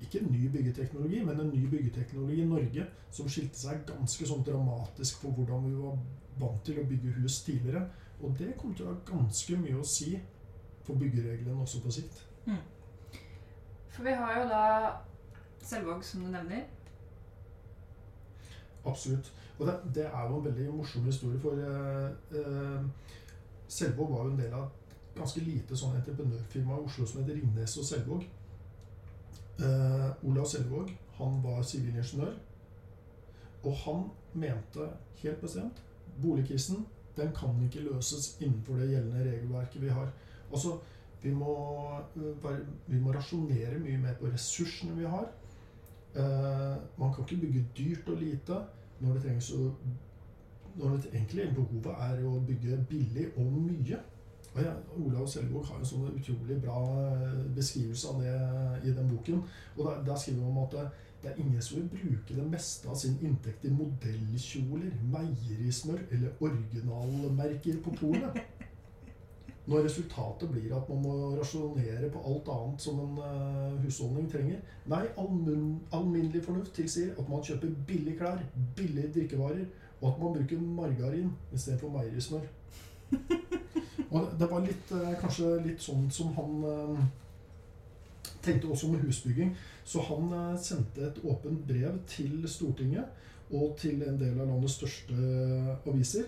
ikke 0.00 0.20
en 0.20 0.32
ny 0.32 0.48
byggeteknologi, 0.48 1.24
men 1.24 1.40
en 1.40 1.50
ny 1.52 1.66
byggeteknologi 1.68 2.40
i 2.42 2.46
Norge 2.48 2.86
som 3.10 3.28
skilte 3.28 3.58
seg 3.60 3.82
ganske 3.86 4.26
sånn 4.26 4.44
dramatisk 4.46 5.20
for 5.20 5.36
hvordan 5.36 5.66
vi 5.66 5.74
var 5.76 5.98
vant 6.40 6.64
til 6.64 6.80
å 6.80 6.86
bygge 6.88 7.12
hus 7.18 7.42
tidligere. 7.44 7.84
Og 8.22 8.32
det 8.38 8.54
kommer 8.56 8.76
til 8.76 8.86
å 8.86 8.94
ha 8.94 8.96
ganske 9.10 9.58
mye 9.60 9.76
å 9.76 9.84
si 9.84 10.14
for 10.86 10.96
byggereglene 11.00 11.60
også 11.60 11.82
på 11.84 11.92
sikt. 11.92 12.24
For 13.90 14.08
vi 14.08 14.16
har 14.16 14.40
jo 14.40 14.48
da 14.48 14.64
Selvåg, 15.60 16.04
som 16.04 16.24
du 16.24 16.30
nevner. 16.32 16.64
Absolutt. 18.88 19.32
Og 19.58 19.66
det, 19.66 19.74
det 19.94 20.06
er 20.08 20.28
jo 20.28 20.38
en 20.38 20.44
veldig 20.44 20.70
morsom 20.72 21.04
historie, 21.04 21.40
for 21.40 21.60
eh, 21.60 22.38
eh, 22.40 22.86
Selvåg 23.68 24.14
var 24.14 24.24
jo 24.24 24.30
en 24.30 24.40
del 24.40 24.54
av 24.56 24.70
ganske 25.20 25.42
lite 25.44 25.76
sånn 25.78 25.96
entreprenørfirma 26.00 26.78
i 26.78 26.86
Oslo 26.86 27.06
som 27.06 27.22
heter 27.22 27.38
Ringnes 27.38 27.76
og 27.80 27.86
Selvåg. 27.88 28.24
Eh, 29.60 30.08
Olav 30.28 30.48
Selvåg 30.48 30.94
han 31.20 31.42
var 31.44 31.60
sivilingeniør, 31.68 32.32
og 33.60 33.74
han 33.84 34.06
mente 34.32 34.86
helt 35.20 35.42
bestemt 35.42 35.82
boligkrisen 36.20 36.86
den 37.16 37.32
kan 37.36 37.62
ikke 37.64 37.84
løses 37.84 38.36
innenfor 38.40 38.80
det 38.80 38.90
gjeldende 38.90 39.24
regelverket 39.24 39.82
vi 39.82 39.88
har. 39.88 40.12
Altså, 40.52 40.78
vi 41.22 41.34
må, 41.34 41.54
øh, 42.16 42.58
vi 42.86 43.00
må 43.00 43.12
rasjonere 43.12 43.78
mye 43.78 43.98
mer 43.98 44.14
på 44.20 44.30
ressursene 44.32 44.96
vi 44.96 45.04
har. 45.04 45.26
Eh, 46.14 46.76
man 46.98 47.14
kan 47.14 47.24
ikke 47.24 47.40
bygge 47.40 47.66
dyrt 47.78 48.08
og 48.08 48.16
lite 48.16 48.62
når 49.00 49.12
det 49.14 49.22
trengs 49.22 49.50
å 49.52 49.74
når 50.76 50.96
det 50.96 51.10
egentlig 51.12 51.44
behovet 51.54 51.94
er 51.98 52.20
å 52.24 52.40
bygge 52.46 52.76
billig 52.88 53.26
og 53.36 53.52
mye. 53.52 53.98
Og 54.54 54.62
ja, 54.62 54.72
Olav 54.98 55.28
Sølvåg 55.30 55.68
har 55.68 55.78
en 55.78 55.86
sånn 55.86 56.08
utrolig 56.10 56.56
bra 56.62 56.80
eh, 57.04 57.42
beskrivelse 57.54 58.10
av 58.10 58.22
det 58.24 58.88
i 58.88 58.94
den 58.96 59.10
boken. 59.12 59.44
Og 59.76 59.84
der, 59.84 60.00
der 60.08 60.18
skriver 60.18 60.42
han 60.42 60.50
om 60.50 60.64
at 60.64 60.74
det, 60.74 60.86
det 61.22 61.30
er 61.30 61.42
ingen 61.42 61.62
som 61.62 61.76
vil 61.78 61.90
bruke 61.92 62.34
det 62.34 62.46
meste 62.50 62.88
av 62.90 62.96
sin 62.98 63.18
inntekt 63.22 63.66
i 63.68 63.70
modellkjoler, 63.74 64.94
meierismør 65.12 66.00
eller 66.10 66.42
originalmerker 66.42 67.78
på 67.84 67.94
polet. 68.00 68.40
Når 69.70 69.84
resultatet 69.84 70.50
blir 70.50 70.72
at 70.74 70.88
man 70.90 71.02
må 71.04 71.12
rasjonere 71.36 72.08
på 72.10 72.22
alt 72.26 72.48
annet 72.50 72.82
som 72.82 72.98
en 73.04 73.20
eh, 73.22 73.76
husholdning 73.84 74.26
trenger. 74.32 74.64
Nei, 74.90 75.04
almin 75.20 75.76
alminnelig 75.94 76.42
fornuft 76.48 76.72
tilsier 76.74 77.12
at 77.14 77.30
man 77.30 77.44
kjøper 77.46 77.76
billige 77.86 78.18
klær, 78.18 78.42
billige 78.76 79.12
drikkevarer, 79.14 79.62
og 80.00 80.08
at 80.10 80.18
man 80.24 80.34
bruker 80.40 80.66
margarin 80.80 81.30
istedenfor 81.52 81.94
meierismør. 81.94 82.50
Og 84.10 84.30
det- 84.38 84.50
var 84.50 84.60
litt, 84.60 84.92
eh, 84.92 85.14
kanskje 85.20 85.64
litt 85.66 85.80
sånn 85.80 86.10
som 86.10 86.34
han 86.34 86.64
eh, 86.64 87.04
tenkte 88.42 88.66
også 88.68 88.88
med 88.90 89.00
husbygging. 89.00 89.56
Så 89.84 90.00
han 90.00 90.32
eh, 90.32 90.58
sendte 90.58 91.06
et 91.06 91.24
åpent 91.24 91.66
brev 91.66 92.00
til 92.06 92.48
Stortinget 92.48 93.04
og 93.52 93.76
til 93.78 94.02
en 94.02 94.18
del 94.18 94.40
av 94.40 94.46
landets 94.46 94.74
største 94.78 95.14
aviser 95.86 96.24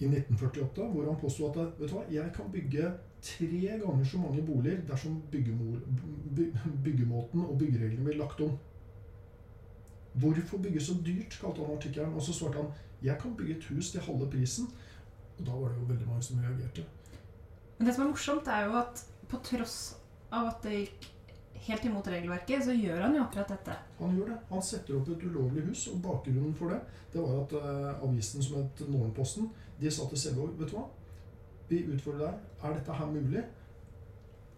i 0.00 0.06
1948, 0.06 0.90
hvor 0.90 1.04
han 1.06 1.20
påsto 1.20 1.46
at 1.50 1.56
vet 1.78 1.88
du 1.88 1.94
hva, 1.94 2.04
jeg 2.10 2.32
kan 2.34 2.50
bygge 2.52 2.92
tre 3.22 3.78
ganger 3.78 4.04
så 4.04 4.18
mange 4.18 4.42
boliger 4.42 4.80
dersom 4.88 5.22
byggemåten 6.84 7.44
og 7.44 7.58
byggereglene 7.58 8.04
blir 8.04 8.18
lagt 8.18 8.40
om. 8.40 8.58
Hvorfor 10.14 10.58
bygge 10.58 10.80
så 10.80 10.94
dyrt, 11.06 11.38
kalte 11.40 11.64
han 11.64 11.76
artikkelen. 11.76 12.14
Og 12.14 12.22
så 12.22 12.32
svarte 12.32 12.60
han 12.60 12.72
jeg 13.02 13.18
kan 13.18 13.36
bygge 13.36 13.56
et 13.56 13.64
hus 13.64 13.90
til 13.90 14.00
halve 14.00 14.30
prisen. 14.30 14.68
Og 15.42 15.48
da 15.48 15.56
var 15.58 15.72
det 15.72 15.80
jo 15.80 15.88
veldig 15.88 16.06
mange 16.06 16.22
som 16.22 16.38
reagerte. 16.38 16.84
Men 17.78 17.88
det 17.88 17.94
som 17.96 18.04
er 18.04 18.12
morsomt, 18.12 18.46
er 18.46 18.68
jo 18.68 18.76
at 18.78 19.00
på 19.26 19.40
tross 19.42 19.78
av 20.30 20.52
at 20.52 20.62
det 20.62 20.76
gikk 20.76 21.08
helt 21.66 21.84
imot 21.84 22.06
regelverket, 22.10 22.64
så 22.64 22.74
gjør 22.74 23.00
han 23.02 23.16
jo 23.16 23.22
akkurat 23.24 23.50
dette. 23.50 23.74
Han 23.98 24.14
gjør 24.16 24.30
det. 24.32 24.38
Han 24.50 24.62
setter 24.62 24.98
opp 24.98 25.10
et 25.10 25.24
ulovlig 25.26 25.64
hus, 25.66 25.88
og 25.90 26.02
bakgrunnen 26.04 26.54
for 26.58 26.74
det 26.74 26.78
det 27.12 27.20
var 27.20 27.42
at 27.42 27.54
uh, 27.58 28.04
avisen 28.06 28.42
som 28.42 28.60
het 28.60 28.84
Morgenposten, 28.88 29.50
de 29.80 29.90
sa 29.90 30.06
til 30.08 30.18
Selvåg 30.18 30.54
vet 30.60 30.70
du 30.70 30.78
hva, 30.78 30.86
vi 31.68 31.82
utfordrer 31.92 32.28
deg. 32.28 32.46
Er 32.62 32.76
dette 32.78 32.96
her 32.96 33.10
mulig? 33.10 33.42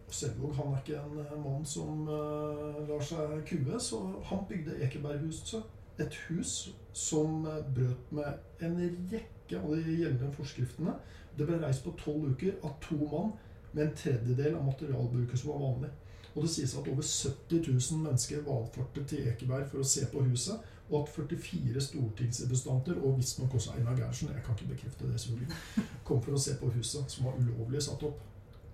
Og 0.05 0.15
Selvåg 0.15 0.55
han 0.61 0.75
er 0.75 0.83
ikke 0.85 1.01
en 1.01 1.23
eh, 1.25 1.37
mann 1.41 1.65
som 1.67 2.05
uh, 2.07 2.85
lar 2.87 3.03
seg 3.09 3.41
kue, 3.49 3.81
så 3.81 4.03
han 4.29 4.45
bygde 4.49 4.77
Ekeberghuset. 4.85 5.65
Et 5.99 6.21
hus 6.29 6.75
som 6.93 7.45
brøt 7.75 8.13
med 8.13 8.63
en 8.67 8.79
rekke 8.83 9.34
av 9.53 9.71
de 9.77 9.97
gjeldende 9.99 10.33
forskriftene. 10.33 10.95
Det 11.37 11.47
ble 11.47 11.59
reist 11.61 11.85
på 11.85 11.93
tolv 11.99 12.31
uker 12.33 12.55
av 12.65 12.79
to 12.81 12.97
mann 13.11 13.33
med 13.73 13.89
en 13.89 13.95
tredjedel 13.99 14.55
av 14.55 14.65
materialbruket 14.65 15.39
som 15.39 15.51
var 15.51 15.61
vanlig. 15.61 15.91
Og 16.35 16.43
det 16.43 16.51
sies 16.51 16.75
at 16.75 16.89
over 16.91 17.03
70 17.03 17.61
000 17.71 18.01
mennesker 18.03 18.43
valfartet 18.47 19.07
til 19.11 19.27
Ekeberg 19.29 19.69
for 19.71 19.83
å 19.83 19.87
se 19.87 20.07
på 20.11 20.23
huset, 20.27 20.63
og 20.91 21.03
at 21.03 21.13
44 21.15 21.81
stortingsrepresentanter, 21.81 22.99
og 23.01 23.19
visstnok 23.19 23.55
også 23.55 23.75
Einar 23.77 23.97
Gerhardsen, 23.97 24.29
jeg 24.35 24.43
kan 24.45 24.55
ikke 24.59 24.73
bekrefte 24.75 25.07
det 25.11 25.21
selvfølgelig, 25.21 25.85
kom 26.05 26.23
for 26.23 26.37
å 26.37 26.41
se 26.47 26.57
på 26.61 26.71
huset, 26.75 27.11
som 27.11 27.29
var 27.29 27.39
ulovlig 27.39 27.83
satt 27.83 28.03
opp. 28.09 28.19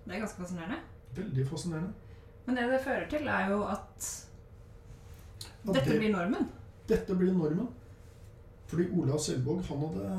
Det 0.05 0.15
er 0.15 0.23
ganske 0.23 0.41
fascinerende. 0.41 0.79
Veldig 1.15 1.45
fascinerende. 1.47 1.93
Men 2.45 2.57
det 2.57 2.65
det 2.71 2.81
fører 2.83 3.07
til, 3.09 3.27
er 3.27 3.49
jo 3.51 3.61
at 3.69 4.09
dette 5.65 5.85
det- 5.89 5.99
blir 5.99 6.11
normen. 6.11 6.49
Dette 6.89 7.15
blir 7.15 7.33
normen. 7.33 7.67
Fordi 8.71 8.85
Olav 8.95 9.19
Selvåg 9.19 9.65
hadde 9.67 10.09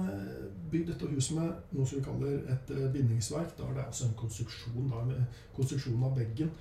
bygd 0.72 0.90
dette 0.90 1.08
huset 1.08 1.38
med 1.38 1.52
noe 1.72 1.88
som 1.88 1.96
vi 1.96 2.04
kaller 2.04 2.42
et 2.52 2.72
eh, 2.74 2.88
bindingsverk. 2.92 3.54
Da 3.56 3.64
er 3.64 3.78
det 3.78 3.84
altså 3.86 4.08
en 4.10 4.18
konstruksjon, 4.20 4.90
da, 4.92 5.20
konstruksjon 5.56 6.04
av 6.04 6.18
veggen. 6.20 6.52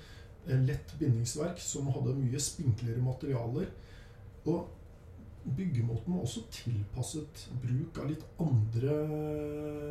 Et 0.47 0.63
lett 0.69 0.93
bindingsverk 1.01 1.59
som 1.59 1.89
hadde 1.91 2.15
mye 2.15 2.39
spinklere 2.39 3.03
materialer. 3.03 3.67
Og 4.47 5.51
byggemåten 5.57 6.15
var 6.15 6.23
også 6.23 6.45
tilpasset 6.53 7.47
bruk 7.59 7.99
av 7.99 8.07
litt 8.13 8.23
andre 8.39 8.97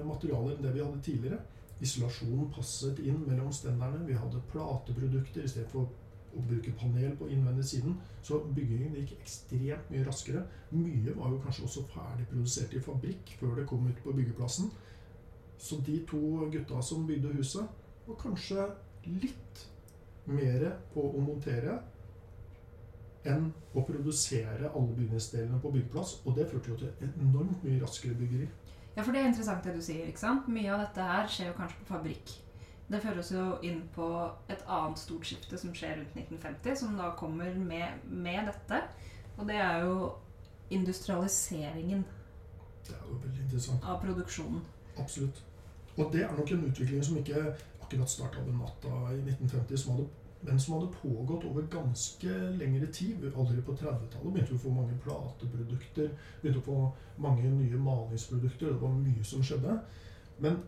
materialer 0.08 0.56
enn 0.56 0.64
det 0.64 0.76
vi 0.78 0.84
hadde 0.86 1.04
tidligere. 1.04 1.40
Isolasjonen 1.84 2.48
passet 2.54 3.00
inn 3.04 3.20
mellom 3.26 3.52
stenderne. 3.52 4.06
Vi 4.08 4.16
hadde 4.16 4.40
plateprodukter 4.52 5.44
i 5.44 5.52
å 6.36 6.42
bruke 6.46 6.72
panel 6.78 7.16
på 7.18 7.28
innvendig 7.32 7.64
siden. 7.72 7.96
Så 8.22 8.40
byggingen 8.56 8.96
gikk 9.00 9.16
ekstremt 9.18 9.90
mye 9.92 10.06
raskere. 10.06 10.44
Mye 10.70 11.16
var 11.16 11.32
jo 11.34 11.40
kanskje 11.44 11.66
også 11.66 11.84
ferdig 11.94 12.28
produsert 12.30 12.74
i 12.74 12.82
fabrikk 12.84 13.34
før 13.40 13.58
det 13.58 13.66
kom 13.70 13.86
ut 13.88 14.02
på 14.04 14.14
byggeplassen. 14.16 14.70
Så 15.60 15.80
de 15.86 15.98
to 16.08 16.48
gutta 16.52 16.82
som 16.82 17.06
bygde 17.08 17.34
huset, 17.36 17.66
var 18.06 18.20
kanskje 18.20 18.66
litt 19.06 19.66
mer 20.30 20.66
på 20.94 21.04
å 21.10 21.20
montere 21.24 21.80
enn 23.28 23.50
å 23.76 23.82
produsere 23.84 24.70
alle 24.70 24.94
bygningsdelene 24.96 25.60
på 25.60 25.72
byggeplass. 25.74 26.20
Og 26.24 26.36
det 26.38 26.48
førte 26.50 26.72
jo 26.72 26.78
til 26.80 27.10
enormt 27.10 27.64
mye 27.66 27.80
raskere 27.82 28.16
byggeri. 28.16 28.48
Ja, 28.96 29.02
for 29.02 29.12
det 29.12 29.20
er 29.20 29.28
interessant 29.30 29.64
det 29.64 29.76
du 29.76 29.82
sier. 29.84 30.06
ikke 30.08 30.22
sant? 30.22 30.48
Mye 30.50 30.72
av 30.74 30.80
dette 30.86 31.10
her 31.10 31.28
skjer 31.30 31.52
jo 31.52 31.58
kanskje 31.58 31.82
på 31.82 31.92
fabrikk. 31.92 32.32
Det 32.90 32.98
fører 33.02 33.20
oss 33.22 33.30
jo 33.30 33.44
inn 33.62 33.84
på 33.94 34.06
et 34.50 34.62
annet 34.66 34.98
stort 34.98 35.28
skifte 35.28 35.58
som 35.58 35.74
skjer 35.74 36.00
rundt 36.00 36.16
1950, 36.16 36.78
som 36.80 36.96
da 36.98 37.12
kommer 37.18 37.54
med, 37.54 38.02
med 38.10 38.50
dette. 38.50 38.80
Og 39.36 39.46
det 39.48 39.60
er 39.62 39.84
jo 39.86 40.10
industrialiseringen 40.74 42.02
Det 42.86 42.96
er 42.96 43.04
jo 43.06 43.20
veldig 43.22 43.44
interessant. 43.44 43.84
av 43.84 44.00
produksjonen. 44.02 44.64
Absolutt. 44.98 45.44
Og 45.96 46.10
det 46.12 46.24
er 46.24 46.34
nok 46.34 46.50
en 46.50 46.66
utvikling 46.66 47.04
som 47.04 47.20
ikke 47.20 47.44
akkurat 47.82 48.10
starta 48.10 48.42
over 48.42 48.58
natta 48.58 48.96
i 49.14 49.22
1950, 49.22 49.76
som 49.76 49.94
hadde 49.94 50.08
men 50.40 50.60
som 50.60 50.74
hadde 50.74 50.92
pågått 51.02 51.44
over 51.44 51.66
ganske 51.68 52.36
lengre 52.56 52.86
tid. 52.86 53.24
Allerede 53.36 53.62
på 53.62 53.74
30-tallet 53.76 54.32
begynte 54.32 54.54
vi 54.54 54.56
å 54.56 54.62
få 54.62 54.70
mange 54.72 54.96
plateprodukter, 55.04 56.14
begynte 56.40 56.62
å 56.62 56.64
få 56.64 56.76
mange 57.20 57.50
nye 57.52 57.80
malingsprodukter. 57.84 58.70
Det 58.72 58.80
var 58.80 58.94
mye 58.94 59.24
som 59.24 59.44
skjedde. 59.44 59.76
Men 60.40 60.62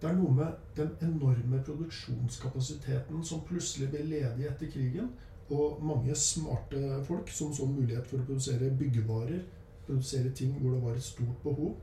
det 0.00 0.10
er 0.10 0.14
noe 0.14 0.34
med 0.34 0.58
den 0.76 0.92
enorme 1.02 1.58
produksjonskapasiteten 1.66 3.24
som 3.26 3.42
plutselig 3.48 3.88
ble 3.90 4.04
ledig 4.06 4.46
etter 4.46 4.70
krigen, 4.70 5.10
og 5.50 5.82
mange 5.82 6.14
smarte 6.14 7.00
folk 7.08 7.30
som 7.32 7.54
så 7.56 7.66
mulighet 7.66 8.06
for 8.06 8.20
å 8.20 8.26
produsere 8.28 8.70
byggevarer, 8.78 9.42
produsere 9.86 10.30
ting 10.36 10.54
hvor 10.60 10.76
det 10.76 10.82
var 10.84 10.96
et 10.98 11.06
stort 11.06 11.42
behov. 11.42 11.76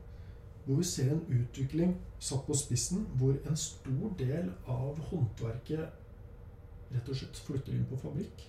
Hvor 0.64 0.80
vi 0.80 0.84
ser 0.86 1.12
en 1.12 1.22
utvikling 1.30 1.92
satt 2.18 2.46
på 2.46 2.54
spissen 2.58 3.04
hvor 3.20 3.36
en 3.46 3.56
stor 3.56 4.14
del 4.18 4.48
av 4.66 4.98
håndverket 5.10 6.94
rett 6.94 7.10
og 7.10 7.18
slett 7.18 7.42
flytter 7.46 7.74
inn 7.74 7.86
på 7.90 7.98
fabrikk. 8.00 8.46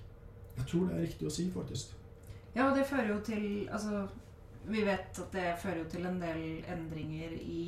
Jeg 0.58 0.70
tror 0.70 0.88
det 0.88 0.96
er 0.96 1.06
riktig 1.06 1.28
å 1.28 1.34
si, 1.34 1.50
faktisk. 1.54 1.94
Ja, 2.56 2.70
og 2.70 2.78
det 2.78 2.88
fører 2.90 3.12
jo 3.12 3.20
til 3.26 3.68
Altså, 3.70 4.08
vi 4.68 4.82
vet 4.86 5.20
at 5.22 5.34
det 5.34 5.48
fører 5.62 5.84
jo 5.84 5.90
til 5.92 6.06
en 6.10 6.22
del 6.22 6.64
endringer 6.74 7.36
i 7.38 7.66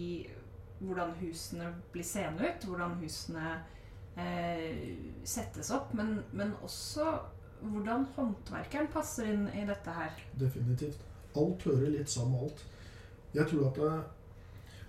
hvordan 0.80 1.12
husene 1.20 1.74
blir 1.94 2.08
seende 2.08 2.48
ut. 2.48 2.66
Hvordan 2.70 2.96
husene 3.02 3.58
eh, 4.18 4.96
settes 5.24 5.72
opp. 5.76 5.94
Men, 5.94 6.20
men, 6.32 6.54
også 6.64 7.12
hvordan 7.60 8.06
håndverkeren 8.16 8.88
passer 8.94 9.28
inn 9.34 9.48
i 9.52 9.66
dette 9.68 9.94
her. 9.94 10.16
Definitivt. 10.40 11.04
Alt 11.38 11.66
hører 11.68 11.92
litt 11.94 12.10
sammen 12.10 12.38
med 12.38 12.48
alt. 12.48 12.66
Jeg 13.36 13.52
tror 13.52 13.68
at 13.70 13.82
eh, 13.86 14.00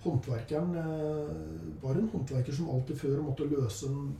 håndverkeren 0.05 0.75
eh, 0.81 1.35
var 1.83 1.99
en 1.99 2.09
håndverker 2.13 2.55
som 2.55 2.71
alltid 2.73 3.01
før 3.03 3.21
måtte 3.25 3.49
løse 3.51 3.91
en 3.91 4.15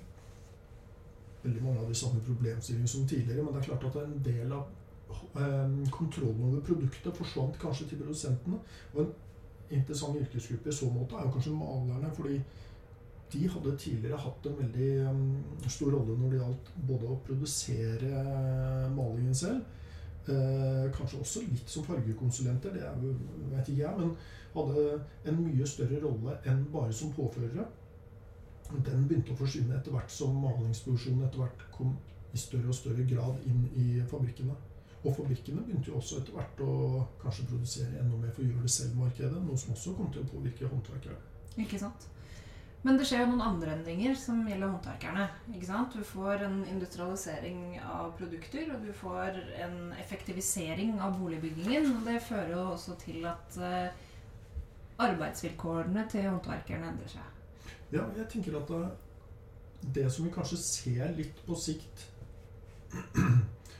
veldig 1.41 1.63
mange 1.63 1.81
av 1.81 1.89
de 1.89 1.97
samme 1.97 2.21
problemstillingene 2.25 2.91
som 2.91 3.07
tidligere. 3.07 3.43
Men 3.43 3.55
det 3.55 3.63
er 3.63 3.71
klart 3.71 3.87
at 3.89 4.03
en 4.03 4.21
del 4.25 4.53
av 4.53 4.67
eh, 5.39 5.89
kontrollen 5.91 6.43
over 6.51 6.61
produktet 6.67 7.17
forsvant 7.17 7.57
kanskje 7.61 7.89
til 7.89 8.03
produsentene. 8.03 8.59
Og 8.93 9.03
en 9.05 9.13
interessant 9.77 10.19
yrkesgruppe 10.19 10.69
i 10.69 10.75
så 10.75 10.89
måte 10.91 11.17
er 11.17 11.27
jo 11.27 11.33
kanskje 11.35 11.55
malerne. 11.55 12.11
fordi 12.15 12.41
de 13.31 13.47
hadde 13.47 13.77
tidligere 13.79 14.17
hatt 14.19 14.47
en 14.49 14.57
veldig 14.57 14.89
um, 15.07 15.43
stor 15.67 15.93
rolle 15.95 16.17
når 16.19 16.31
det 16.31 16.39
gjaldt 16.41 16.71
både 16.87 17.07
å 17.07 17.19
produsere 17.27 18.23
malingen 18.91 19.37
selv, 19.37 19.61
eh, 20.27 20.89
kanskje 20.91 21.21
også 21.21 21.43
litt 21.45 21.71
som 21.71 21.85
fargekonsulenter, 21.87 22.75
det 22.75 22.89
vet 23.53 23.71
ikke 23.71 23.85
jeg, 23.85 23.93
men 24.01 24.11
hadde 24.51 24.83
en 25.31 25.39
mye 25.45 25.69
større 25.69 26.01
rolle 26.03 26.35
enn 26.43 26.65
bare 26.73 26.91
som 26.91 27.13
påførere 27.15 27.69
den 28.79 29.07
begynte 29.07 29.33
å 29.33 29.39
forsvinne 29.39 29.75
etter 29.77 29.93
hvert 29.95 30.11
som 30.13 30.35
malingsproduksjonen 30.43 31.25
etter 31.25 31.43
hvert 31.43 31.63
kom 31.75 31.95
i 32.31 32.39
større 32.39 32.71
og 32.71 32.77
større 32.77 33.03
grad 33.07 33.41
inn 33.47 33.65
i 33.75 33.87
fabrikkene. 34.07 34.55
Og 35.01 35.15
fabrikkene 35.17 35.63
begynte 35.65 35.89
jo 35.89 35.97
også 35.97 36.21
etter 36.21 36.35
hvert 36.37 36.59
å 36.61 36.73
kanskje 37.23 37.47
produsere 37.49 38.01
enda 38.03 38.17
mer 38.21 38.33
for 38.35 38.43
å 38.43 38.49
gjøre 38.51 38.67
det 38.67 38.73
selv-markedet, 38.75 39.43
noe 39.47 39.57
som 39.57 39.73
også 39.73 39.95
kom 39.97 40.11
til 40.13 40.21
å 40.21 40.29
påvirke 40.29 40.69
håndverkere. 40.69 41.17
Ikke 41.63 41.79
sant. 41.81 42.05
Men 42.81 42.97
det 42.97 43.05
skjer 43.05 43.21
jo 43.21 43.31
noen 43.31 43.43
andre 43.45 43.75
endringer 43.75 44.15
som 44.17 44.39
gjelder 44.49 44.71
håndverkerne. 44.71 45.25
ikke 45.53 45.67
sant? 45.69 45.93
Du 45.93 46.05
får 46.05 46.45
en 46.47 46.61
industrialisering 46.69 47.75
av 47.85 48.13
produkter, 48.17 48.71
og 48.73 48.85
du 48.85 48.93
får 48.97 49.37
en 49.65 49.75
effektivisering 50.01 50.95
av 50.97 51.19
boligbyggingen. 51.19 51.91
Og 51.97 52.07
det 52.09 52.17
fører 52.25 52.55
jo 52.55 52.63
også 52.71 52.97
til 53.03 53.27
at 53.29 53.59
uh, 53.61 54.07
arbeidsvilkårene 55.05 56.07
til 56.09 56.25
håndverkerne 56.29 56.89
endrer 56.93 57.13
seg. 57.17 57.37
Ja, 57.93 58.07
jeg 58.17 58.25
tenker 58.33 58.57
at 58.61 58.73
det 59.93 60.07
som 60.13 60.25
vi 60.25 60.33
kanskje 60.33 60.57
ser 60.61 61.13
litt 61.17 61.37
på 61.45 61.57
sikt 61.57 62.07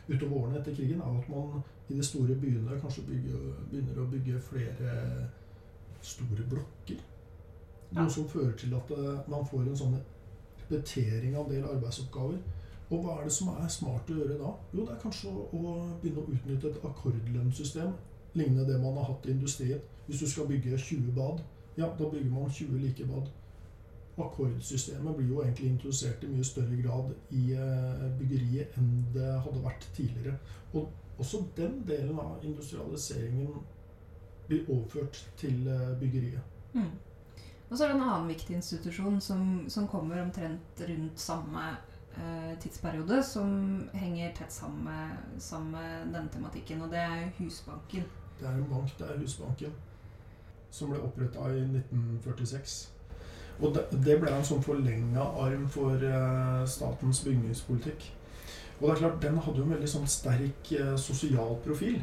utover 0.08 0.38
årene 0.38 0.60
etter 0.60 0.76
krigen, 0.76 1.02
er 1.02 1.20
at 1.20 1.30
man 1.30 1.62
i 1.90 1.98
de 1.98 2.04
store 2.04 2.36
byene 2.42 2.80
kanskje 2.82 3.06
bygger, 3.08 3.46
begynner 3.72 4.02
å 4.02 4.10
bygge 4.12 4.42
flere 4.48 4.96
store 6.02 6.48
blokker. 6.50 7.02
Noe 7.92 8.10
som 8.10 8.30
fører 8.32 8.54
til 8.58 8.74
at 8.78 8.92
eh, 8.96 9.30
man 9.30 9.46
får 9.48 9.66
en 9.68 9.78
sånn 9.78 9.98
repetering 10.62 11.36
av 11.36 11.46
en 11.46 11.52
del 11.56 11.68
arbeidsoppgaver. 11.68 12.40
Og 12.92 13.04
hva 13.04 13.18
er 13.18 13.28
det 13.28 13.34
som 13.36 13.52
er 13.54 13.68
smart 13.72 14.10
å 14.12 14.16
gjøre 14.20 14.38
da? 14.40 14.54
Jo, 14.72 14.86
det 14.86 14.96
er 14.96 15.04
kanskje 15.04 15.32
å 15.32 15.76
begynne 16.02 16.24
å 16.24 16.32
utnytte 16.36 16.72
et 16.72 16.88
akkordlønnssystem 16.88 17.92
lignende 18.40 18.68
det 18.68 18.80
man 18.80 18.96
har 19.00 19.10
hatt 19.12 19.28
i 19.28 19.36
industrien. 19.36 19.80
Hvis 20.08 20.24
du 20.24 20.28
skal 20.28 20.48
bygge 20.48 20.78
20 20.78 21.12
bad, 21.16 21.44
ja, 21.78 21.88
da 22.00 22.10
bygger 22.10 22.32
man 22.32 22.52
20 22.52 22.80
like 22.80 23.08
bad 23.08 23.28
akkordsystemet 24.18 25.16
blir 25.16 25.28
jo 25.28 25.44
egentlig 25.44 25.70
introdusert 25.70 26.24
i 26.24 26.32
mye 26.32 26.44
større 26.44 26.80
grad 26.84 27.14
i 27.30 27.44
eh, 27.56 28.08
byggeriet 28.20 28.78
enn 28.80 28.90
det 29.14 29.30
hadde 29.46 29.64
vært 29.64 29.88
tidligere. 29.96 30.36
Og 30.74 30.90
også 31.22 31.44
den 31.58 31.82
delen 31.88 32.20
av 32.20 32.44
industrialiseringen 32.44 33.54
blir 34.48 34.68
overført 34.68 35.22
til 35.38 35.68
eh, 35.68 35.94
byggeriet. 36.00 36.42
Mm. 36.74 36.92
Og 37.70 37.78
så 37.78 37.86
er 37.86 37.88
det 37.88 37.96
en 37.96 38.04
annen 38.04 38.28
viktig 38.28 38.56
institusjon 38.56 39.22
som, 39.22 39.44
som 39.72 39.88
kommer 39.88 40.22
omtrent 40.22 40.82
rundt 40.90 41.20
samme 41.20 41.68
eh, 42.18 42.58
tidsperiode, 42.60 43.24
som 43.24 43.54
henger 43.94 44.34
tett 44.36 44.52
sammen 44.54 44.84
med, 44.84 45.40
sammen 45.40 45.72
med 45.72 46.12
denne 46.12 46.30
tematikken, 46.34 46.82
og 46.82 46.92
det 46.92 47.00
er 47.00 47.30
Husbanken. 47.38 48.04
Det 48.40 48.48
er 48.48 48.58
en 48.58 48.68
bank, 48.70 48.92
det 49.00 49.08
er 49.08 49.20
Husbanken, 49.20 49.72
som 50.70 50.92
ble 50.92 51.00
oppretta 51.00 51.48
i 51.48 51.64
1946. 51.64 53.01
Og 53.62 53.76
det, 53.76 54.18
ble 54.18 54.32
en 54.32 54.46
sånn 54.46 54.64
forlenga 54.66 55.26
arm 55.44 55.68
for 55.70 56.02
uh, 56.02 56.64
statens 56.70 57.22
bygningspolitikk. 57.26 58.08
Og 58.80 58.88
det 58.88 58.94
er 58.96 59.02
klart, 59.04 59.20
den 59.22 59.38
hadde 59.38 59.62
jo 59.62 59.68
en 59.68 59.76
veldig 59.76 59.92
sånn 59.92 60.10
sterk 60.10 60.72
uh, 60.80 60.96
sosial 60.98 61.58
profil. 61.66 62.00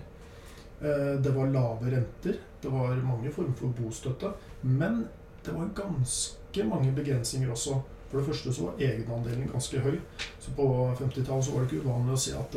Uh, 0.78 1.16
det 1.18 1.34
var 1.34 1.50
lave 1.50 1.90
renter, 1.96 2.38
det 2.62 2.70
var 2.70 2.94
mange 3.02 3.32
former 3.34 3.58
for 3.58 3.74
bostøtte. 3.74 4.30
Men 4.62 5.02
det 5.46 5.54
var 5.56 5.74
ganske 5.82 6.68
mange 6.68 6.94
begrensninger 6.94 7.50
også. 7.50 7.80
For 8.08 8.20
det 8.20 8.28
første 8.30 8.54
så 8.54 8.68
var 8.68 8.78
egenandelen 8.80 9.50
ganske 9.50 9.82
høy. 9.84 9.98
Så 10.40 10.54
på 10.56 10.68
50-tallet 11.00 11.50
var 11.52 11.64
det 11.64 11.68
ikke 11.68 11.82
uvanlig 11.84 12.14
å 12.14 12.22
si 12.22 12.32
at 12.38 12.56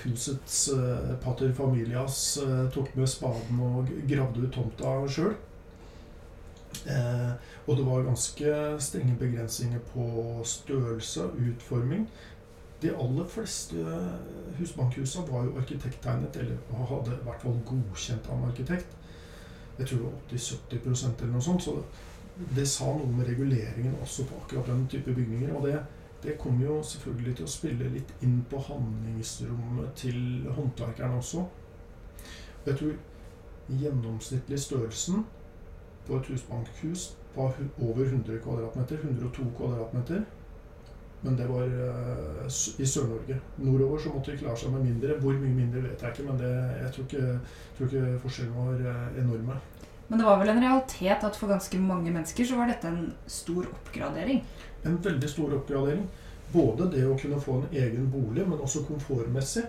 husets 0.00 0.62
pater 1.20 1.52
familias 1.52 2.22
tok 2.72 2.94
med 2.96 3.10
spaden 3.12 3.60
og 3.66 3.90
gravde 4.08 4.46
ut 4.46 4.54
tomta 4.56 4.94
sjøl. 5.12 5.34
Eh, 6.86 7.32
og 7.66 7.76
det 7.76 7.86
var 7.86 8.02
ganske 8.02 8.54
strenge 8.78 9.16
begrensninger 9.18 9.78
på 9.92 10.06
størrelse 10.44 11.24
og 11.24 11.36
utforming. 11.48 12.08
De 12.82 12.90
aller 12.90 13.28
fleste 13.28 13.76
husbankhusene 14.58 15.32
var 15.32 15.44
jo 15.44 15.56
arkitekttegnet, 15.58 16.36
eller 16.36 16.86
hadde 16.88 17.14
i 17.14 17.24
hvert 17.24 17.42
fall 17.42 17.60
godkjent 17.66 18.28
av 18.28 18.38
en 18.38 18.48
arkitekt. 18.50 18.96
Jeg 19.78 19.86
tror 19.86 19.98
det 19.98 20.06
var 20.06 20.38
80-70% 20.38 21.22
eller 21.22 21.32
noe 21.32 21.42
sånt. 21.42 21.62
Så 21.62 21.76
det 22.56 22.68
sa 22.68 22.88
noe 22.96 23.12
med 23.12 23.28
reguleringen 23.28 23.94
også 24.02 24.26
på 24.26 24.40
akkurat 24.42 24.66
den 24.66 24.88
type 24.90 25.14
bygninger. 25.14 25.54
Og 25.54 25.68
det, 25.68 25.78
det 26.22 26.38
kom 26.38 26.58
jo 26.62 26.80
selvfølgelig 26.82 27.36
til 27.36 27.46
å 27.46 27.52
spille 27.54 27.92
litt 27.94 28.10
inn 28.26 28.40
på 28.50 28.58
handlingsrommet 28.66 29.94
til 29.96 30.50
håndverkerne 30.50 31.22
også. 31.22 31.46
Jeg 32.66 32.78
tror 32.78 32.98
gjennomsnittlig 33.68 34.58
størrelsen 34.60 35.24
på 36.06 36.18
et 36.18 36.30
husbankhus 36.32 37.12
på 37.34 37.48
over 37.80 38.04
100 38.04 38.38
kvadratmeter. 38.44 39.02
102 39.02 39.42
kvadratmeter. 39.58 40.22
Men 41.22 41.36
det 41.38 41.46
var 41.46 41.66
uh, 41.66 42.46
i 42.78 42.86
Sør-Norge. 42.86 43.36
Nordover 43.56 43.98
så 43.98 44.10
måtte 44.10 44.32
de 44.32 44.40
klare 44.40 44.58
seg 44.58 44.72
med 44.74 44.88
mindre. 44.88 45.18
Hvor 45.22 45.36
mye 45.38 45.54
mindre 45.54 45.84
vet 45.84 46.02
jeg 46.02 46.16
ikke, 46.16 46.26
men 46.26 46.40
det, 46.40 46.50
jeg 46.80 46.90
tror 46.96 47.06
ikke, 47.06 47.28
tror 47.76 47.92
ikke 47.92 48.18
forskjellen 48.24 48.56
var 48.58 48.82
uh, 48.88 49.20
enorme. 49.22 49.60
Men 50.08 50.18
det 50.18 50.26
var 50.26 50.42
vel 50.42 50.50
en 50.52 50.64
realitet 50.64 51.22
at 51.24 51.38
for 51.38 51.48
ganske 51.48 51.78
mange 51.80 52.10
mennesker 52.10 52.44
så 52.44 52.58
var 52.58 52.68
dette 52.68 52.90
en 52.90 53.12
stor 53.30 53.70
oppgradering? 53.70 54.42
En 54.84 54.98
veldig 55.04 55.30
stor 55.30 55.54
oppgradering. 55.60 56.02
Både 56.52 56.90
det 56.92 57.06
å 57.08 57.14
kunne 57.16 57.38
få 57.40 57.60
en 57.60 57.78
egen 57.84 58.10
bolig, 58.12 58.42
men 58.44 58.60
også 58.60 58.82
komfortmessig. 58.90 59.62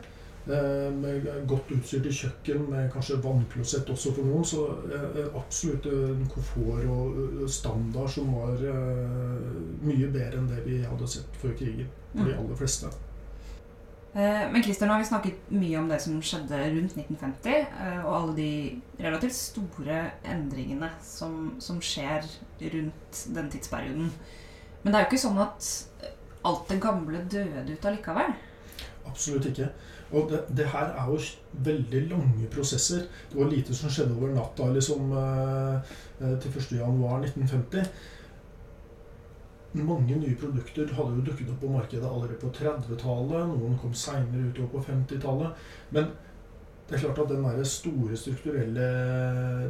Eh, 0.44 0.92
med 0.92 1.28
godt 1.48 1.70
utstyrt 1.72 2.08
i 2.10 2.12
kjøkken, 2.12 2.66
med 2.68 2.90
kanskje 2.92 3.16
vannklosett 3.24 3.88
også 3.94 4.12
for 4.12 4.28
noen. 4.28 4.44
Så 4.44 4.66
eh, 4.92 5.30
absolutt 5.40 5.88
en 5.88 6.26
komfort 6.34 6.84
og 6.92 7.48
standard 7.48 8.12
som 8.12 8.34
var 8.36 8.60
eh, 8.60 9.48
mye 9.88 10.12
bedre 10.12 10.42
enn 10.42 10.52
det 10.52 10.66
vi 10.68 10.82
hadde 10.84 11.08
sett 11.08 11.40
før 11.40 11.56
krigen. 11.60 11.88
For 12.12 12.28
de 12.28 12.36
mm. 12.36 12.44
aller 12.44 12.60
fleste. 12.60 12.92
Men 14.14 14.62
Christian, 14.62 14.92
nå 14.92 14.94
har 14.94 15.02
vi 15.02 15.08
snakket 15.10 15.48
mye 15.50 15.78
om 15.80 15.88
det 15.90 15.98
som 16.04 16.20
skjedde 16.22 16.60
rundt 16.60 16.92
1950, 17.00 17.64
og 18.04 18.12
alle 18.14 18.36
de 18.38 18.50
relativt 19.02 19.34
store 19.34 20.04
endringene 20.30 20.92
som, 21.02 21.56
som 21.58 21.80
skjer 21.82 22.28
rundt 22.76 23.24
den 23.34 23.50
tidsperioden. 23.50 24.12
Men 24.84 24.94
det 24.94 25.00
er 25.00 25.08
jo 25.08 25.10
ikke 25.10 25.24
sånn 25.24 25.42
at 25.42 25.72
alt 26.46 26.70
det 26.70 26.78
gamle 26.84 27.24
døde 27.26 27.66
ut 27.74 27.90
allikevel? 27.90 28.36
Absolutt 29.10 29.46
ikke. 29.50 29.68
Og 30.14 30.32
det, 30.32 30.42
det, 30.58 30.66
her 30.70 30.92
er 30.94 31.06
jo 31.10 31.20
veldig 31.66 32.02
lange 32.10 32.50
prosesser. 32.54 33.06
Det 33.30 33.40
var 33.40 33.50
lite 33.52 33.76
som 33.76 33.90
skjedde 33.90 34.18
over 34.18 34.34
natta 34.36 34.70
liksom, 34.74 35.14
eh, 35.18 35.96
eh 36.22 36.36
til 36.40 36.52
1.1.1950. 36.52 37.88
mange 39.74 40.16
nye 40.16 40.36
produkter 40.38 40.94
hadde 40.94 41.16
jo 41.16 41.24
dukket 41.26 41.50
opp 41.50 41.62
på 41.62 41.72
markedet 41.74 42.06
allerede 42.06 42.38
på 42.42 42.52
30-tallet. 42.54 43.48
Noen 43.48 43.80
kom 43.82 43.94
seinere 43.94 44.52
utover 44.52 44.70
på 44.76 44.84
50-tallet. 44.92 45.66
Men 45.90 46.12
det 46.90 46.96
er 46.96 47.08
klart 47.08 47.20
at 47.20 47.30
den 47.30 47.66
store 47.66 48.18
strukturelle, 48.18 48.88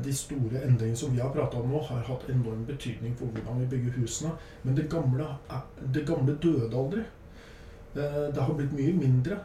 de 0.04 0.14
store 0.14 0.64
endringene 0.66 0.98
som 0.98 1.14
vi 1.14 1.22
har 1.22 1.32
prata 1.32 1.58
om 1.58 1.70
nå, 1.70 1.80
har 1.88 2.04
hatt 2.04 2.30
enorm 2.30 2.66
betydning 2.66 3.16
for 3.16 3.26
hvordan 3.32 3.62
vi 3.62 3.70
bygger 3.76 4.00
husene. 4.02 4.32
Men 4.64 4.76
det 4.76 4.90
gamle, 4.92 5.28
det 5.94 6.08
gamle 6.08 6.36
døde 6.36 6.76
aldri. 6.76 7.04
Eh, 7.96 8.34
Det 8.34 8.42
har 8.42 8.54
blitt 8.54 8.74
mye 8.74 8.94
mindre. 8.94 9.40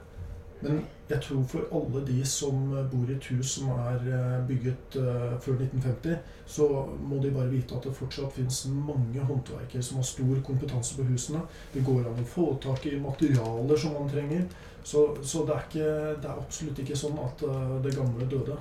Men 0.61 0.81
jeg 1.09 1.21
tror 1.23 1.43
for 1.47 1.67
alle 1.73 2.01
de 2.07 2.25
som 2.27 2.73
bor 2.91 3.07
i 3.09 3.15
et 3.15 3.27
hus 3.31 3.53
som 3.59 3.69
er 3.71 4.01
eh, 4.11 4.47
bygget 4.49 4.97
eh, 4.99 5.37
før 5.41 5.61
1950, 5.61 6.17
så 6.47 6.67
må 6.99 7.21
de 7.23 7.31
bare 7.31 7.53
vite 7.53 7.77
at 7.77 7.87
det 7.87 7.95
fortsatt 7.95 8.35
finnes 8.35 8.65
mange 8.73 9.23
håndverkere 9.29 9.83
som 9.83 10.01
har 10.01 10.09
stor 10.09 10.41
kompetanse 10.47 10.97
på 10.97 11.07
husene. 11.13 11.45
Det 11.75 11.85
går 11.87 12.09
an 12.11 12.25
å 12.25 12.27
få 12.27 12.49
tak 12.65 12.89
i 12.91 12.99
materialer 12.99 13.79
som 13.79 13.95
man 13.95 14.11
trenger. 14.11 14.49
Så, 14.83 15.05
så 15.23 15.45
det, 15.47 15.55
er 15.55 15.69
ikke, 15.69 15.93
det 16.25 16.27
er 16.33 16.43
absolutt 16.43 16.83
ikke 16.83 16.97
sånn 16.97 17.19
at 17.23 17.43
det 17.85 17.95
gamle 17.95 18.27
døde. 18.31 18.57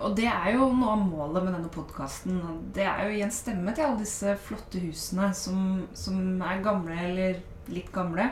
Og 0.00 0.14
det 0.16 0.26
er 0.28 0.54
jo 0.56 0.70
noe 0.72 0.94
av 0.94 1.02
målet 1.04 1.44
med 1.44 1.54
denne 1.54 1.70
podkasten. 1.72 2.40
Det 2.74 2.84
er 2.84 3.04
jo 3.04 3.12
å 3.12 3.16
gi 3.16 3.22
en 3.24 3.34
stemme 3.34 3.72
til 3.76 3.86
alle 3.86 4.00
disse 4.00 4.34
flotte 4.44 4.80
husene 4.82 5.28
som, 5.36 5.84
som 5.96 6.18
er 6.44 6.64
gamle 6.64 6.96
eller 7.08 7.40
litt 7.70 7.92
gamle. 7.94 8.30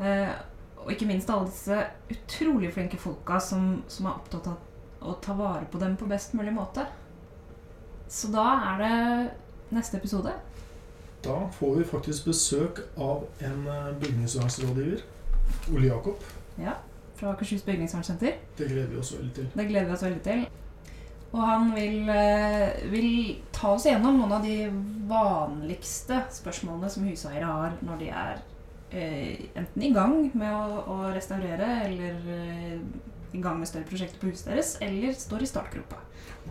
Eh, 0.00 0.32
og 0.80 0.92
ikke 0.94 1.06
minst 1.06 1.30
alle 1.30 1.50
disse 1.50 1.76
utrolig 2.10 2.72
flinke 2.72 2.98
folka 3.00 3.40
som, 3.44 3.82
som 3.88 4.08
er 4.08 4.16
opptatt 4.16 4.48
av 4.48 5.08
å 5.10 5.16
ta 5.20 5.34
vare 5.36 5.66
på 5.70 5.80
dem 5.80 5.96
på 6.00 6.08
best 6.08 6.34
mulig 6.36 6.52
måte. 6.56 6.86
Så 8.10 8.30
da 8.32 8.46
er 8.72 8.80
det 8.80 8.94
neste 9.76 10.00
episode. 10.00 10.32
Da 11.24 11.36
får 11.52 11.74
vi 11.76 11.84
faktisk 11.84 12.30
besøk 12.30 12.80
av 12.96 13.26
en 13.44 13.66
eh, 13.68 13.90
bygningsvernrådgiver, 14.00 15.04
Ole 15.74 15.90
Jakob. 15.90 16.24
Ja, 16.60 16.78
Fra 17.20 17.34
Akershus 17.34 17.62
bygningsvernsenter. 17.66 18.38
Det 18.56 18.68
gleder 18.70 18.88
vi 18.88 18.98
oss 19.02 19.12
veldig 19.12 19.34
til. 19.36 19.50
Det 19.52 19.66
gleder 19.68 19.90
vi 19.90 19.96
oss 19.98 20.04
veldig 20.06 20.22
til. 20.24 20.46
Og 21.30 21.42
han 21.44 21.74
vil, 21.74 22.08
eh, 22.08 22.80
vil 22.90 23.10
ta 23.52 23.74
oss 23.76 23.84
gjennom 23.86 24.16
noen 24.18 24.32
av 24.32 24.42
de 24.42 24.56
vanligste 25.10 26.24
spørsmålene 26.32 26.90
som 26.90 27.04
huseiere 27.06 27.46
har 27.46 27.76
når 27.84 28.00
de 28.00 28.08
er 28.08 28.40
enten 28.92 29.82
i 29.82 29.92
gang 29.94 30.30
med 30.34 30.50
å, 30.50 30.82
å 30.90 30.98
restaurere, 31.14 31.68
eller 31.86 32.30
eh, 32.34 32.78
i 33.32 33.40
gang 33.42 33.58
med 33.60 33.68
større 33.70 33.86
prosjekter 33.86 34.18
på 34.20 34.30
huset 34.32 34.50
deres, 34.50 34.76
eller 34.82 35.14
står 35.14 35.44
i 35.44 35.50
startgropa. 35.50 36.00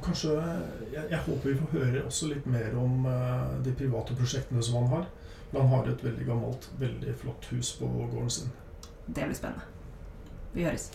Kanskje, 0.05 0.35
jeg, 0.93 1.03
jeg 1.11 1.19
håper 1.25 1.49
vi 1.49 1.57
får 1.59 1.73
høre 1.75 2.05
også 2.07 2.29
litt 2.31 2.45
mer 2.47 2.77
om 2.79 3.05
eh, 3.09 3.57
de 3.65 3.75
private 3.75 4.15
prosjektene 4.15 4.63
som 4.63 4.79
han 4.81 4.91
har. 4.93 5.09
Han 5.51 5.67
har 5.73 5.89
et 5.89 6.03
veldig 6.05 6.25
gammelt, 6.27 6.69
veldig 6.79 7.15
flott 7.17 7.49
hus 7.51 7.73
på 7.79 7.89
gården 7.89 8.29
sin. 8.29 8.51
Det 9.07 9.25
blir 9.25 9.35
spennende. 9.35 9.65
Vi 10.53 10.63
høres. 10.63 10.91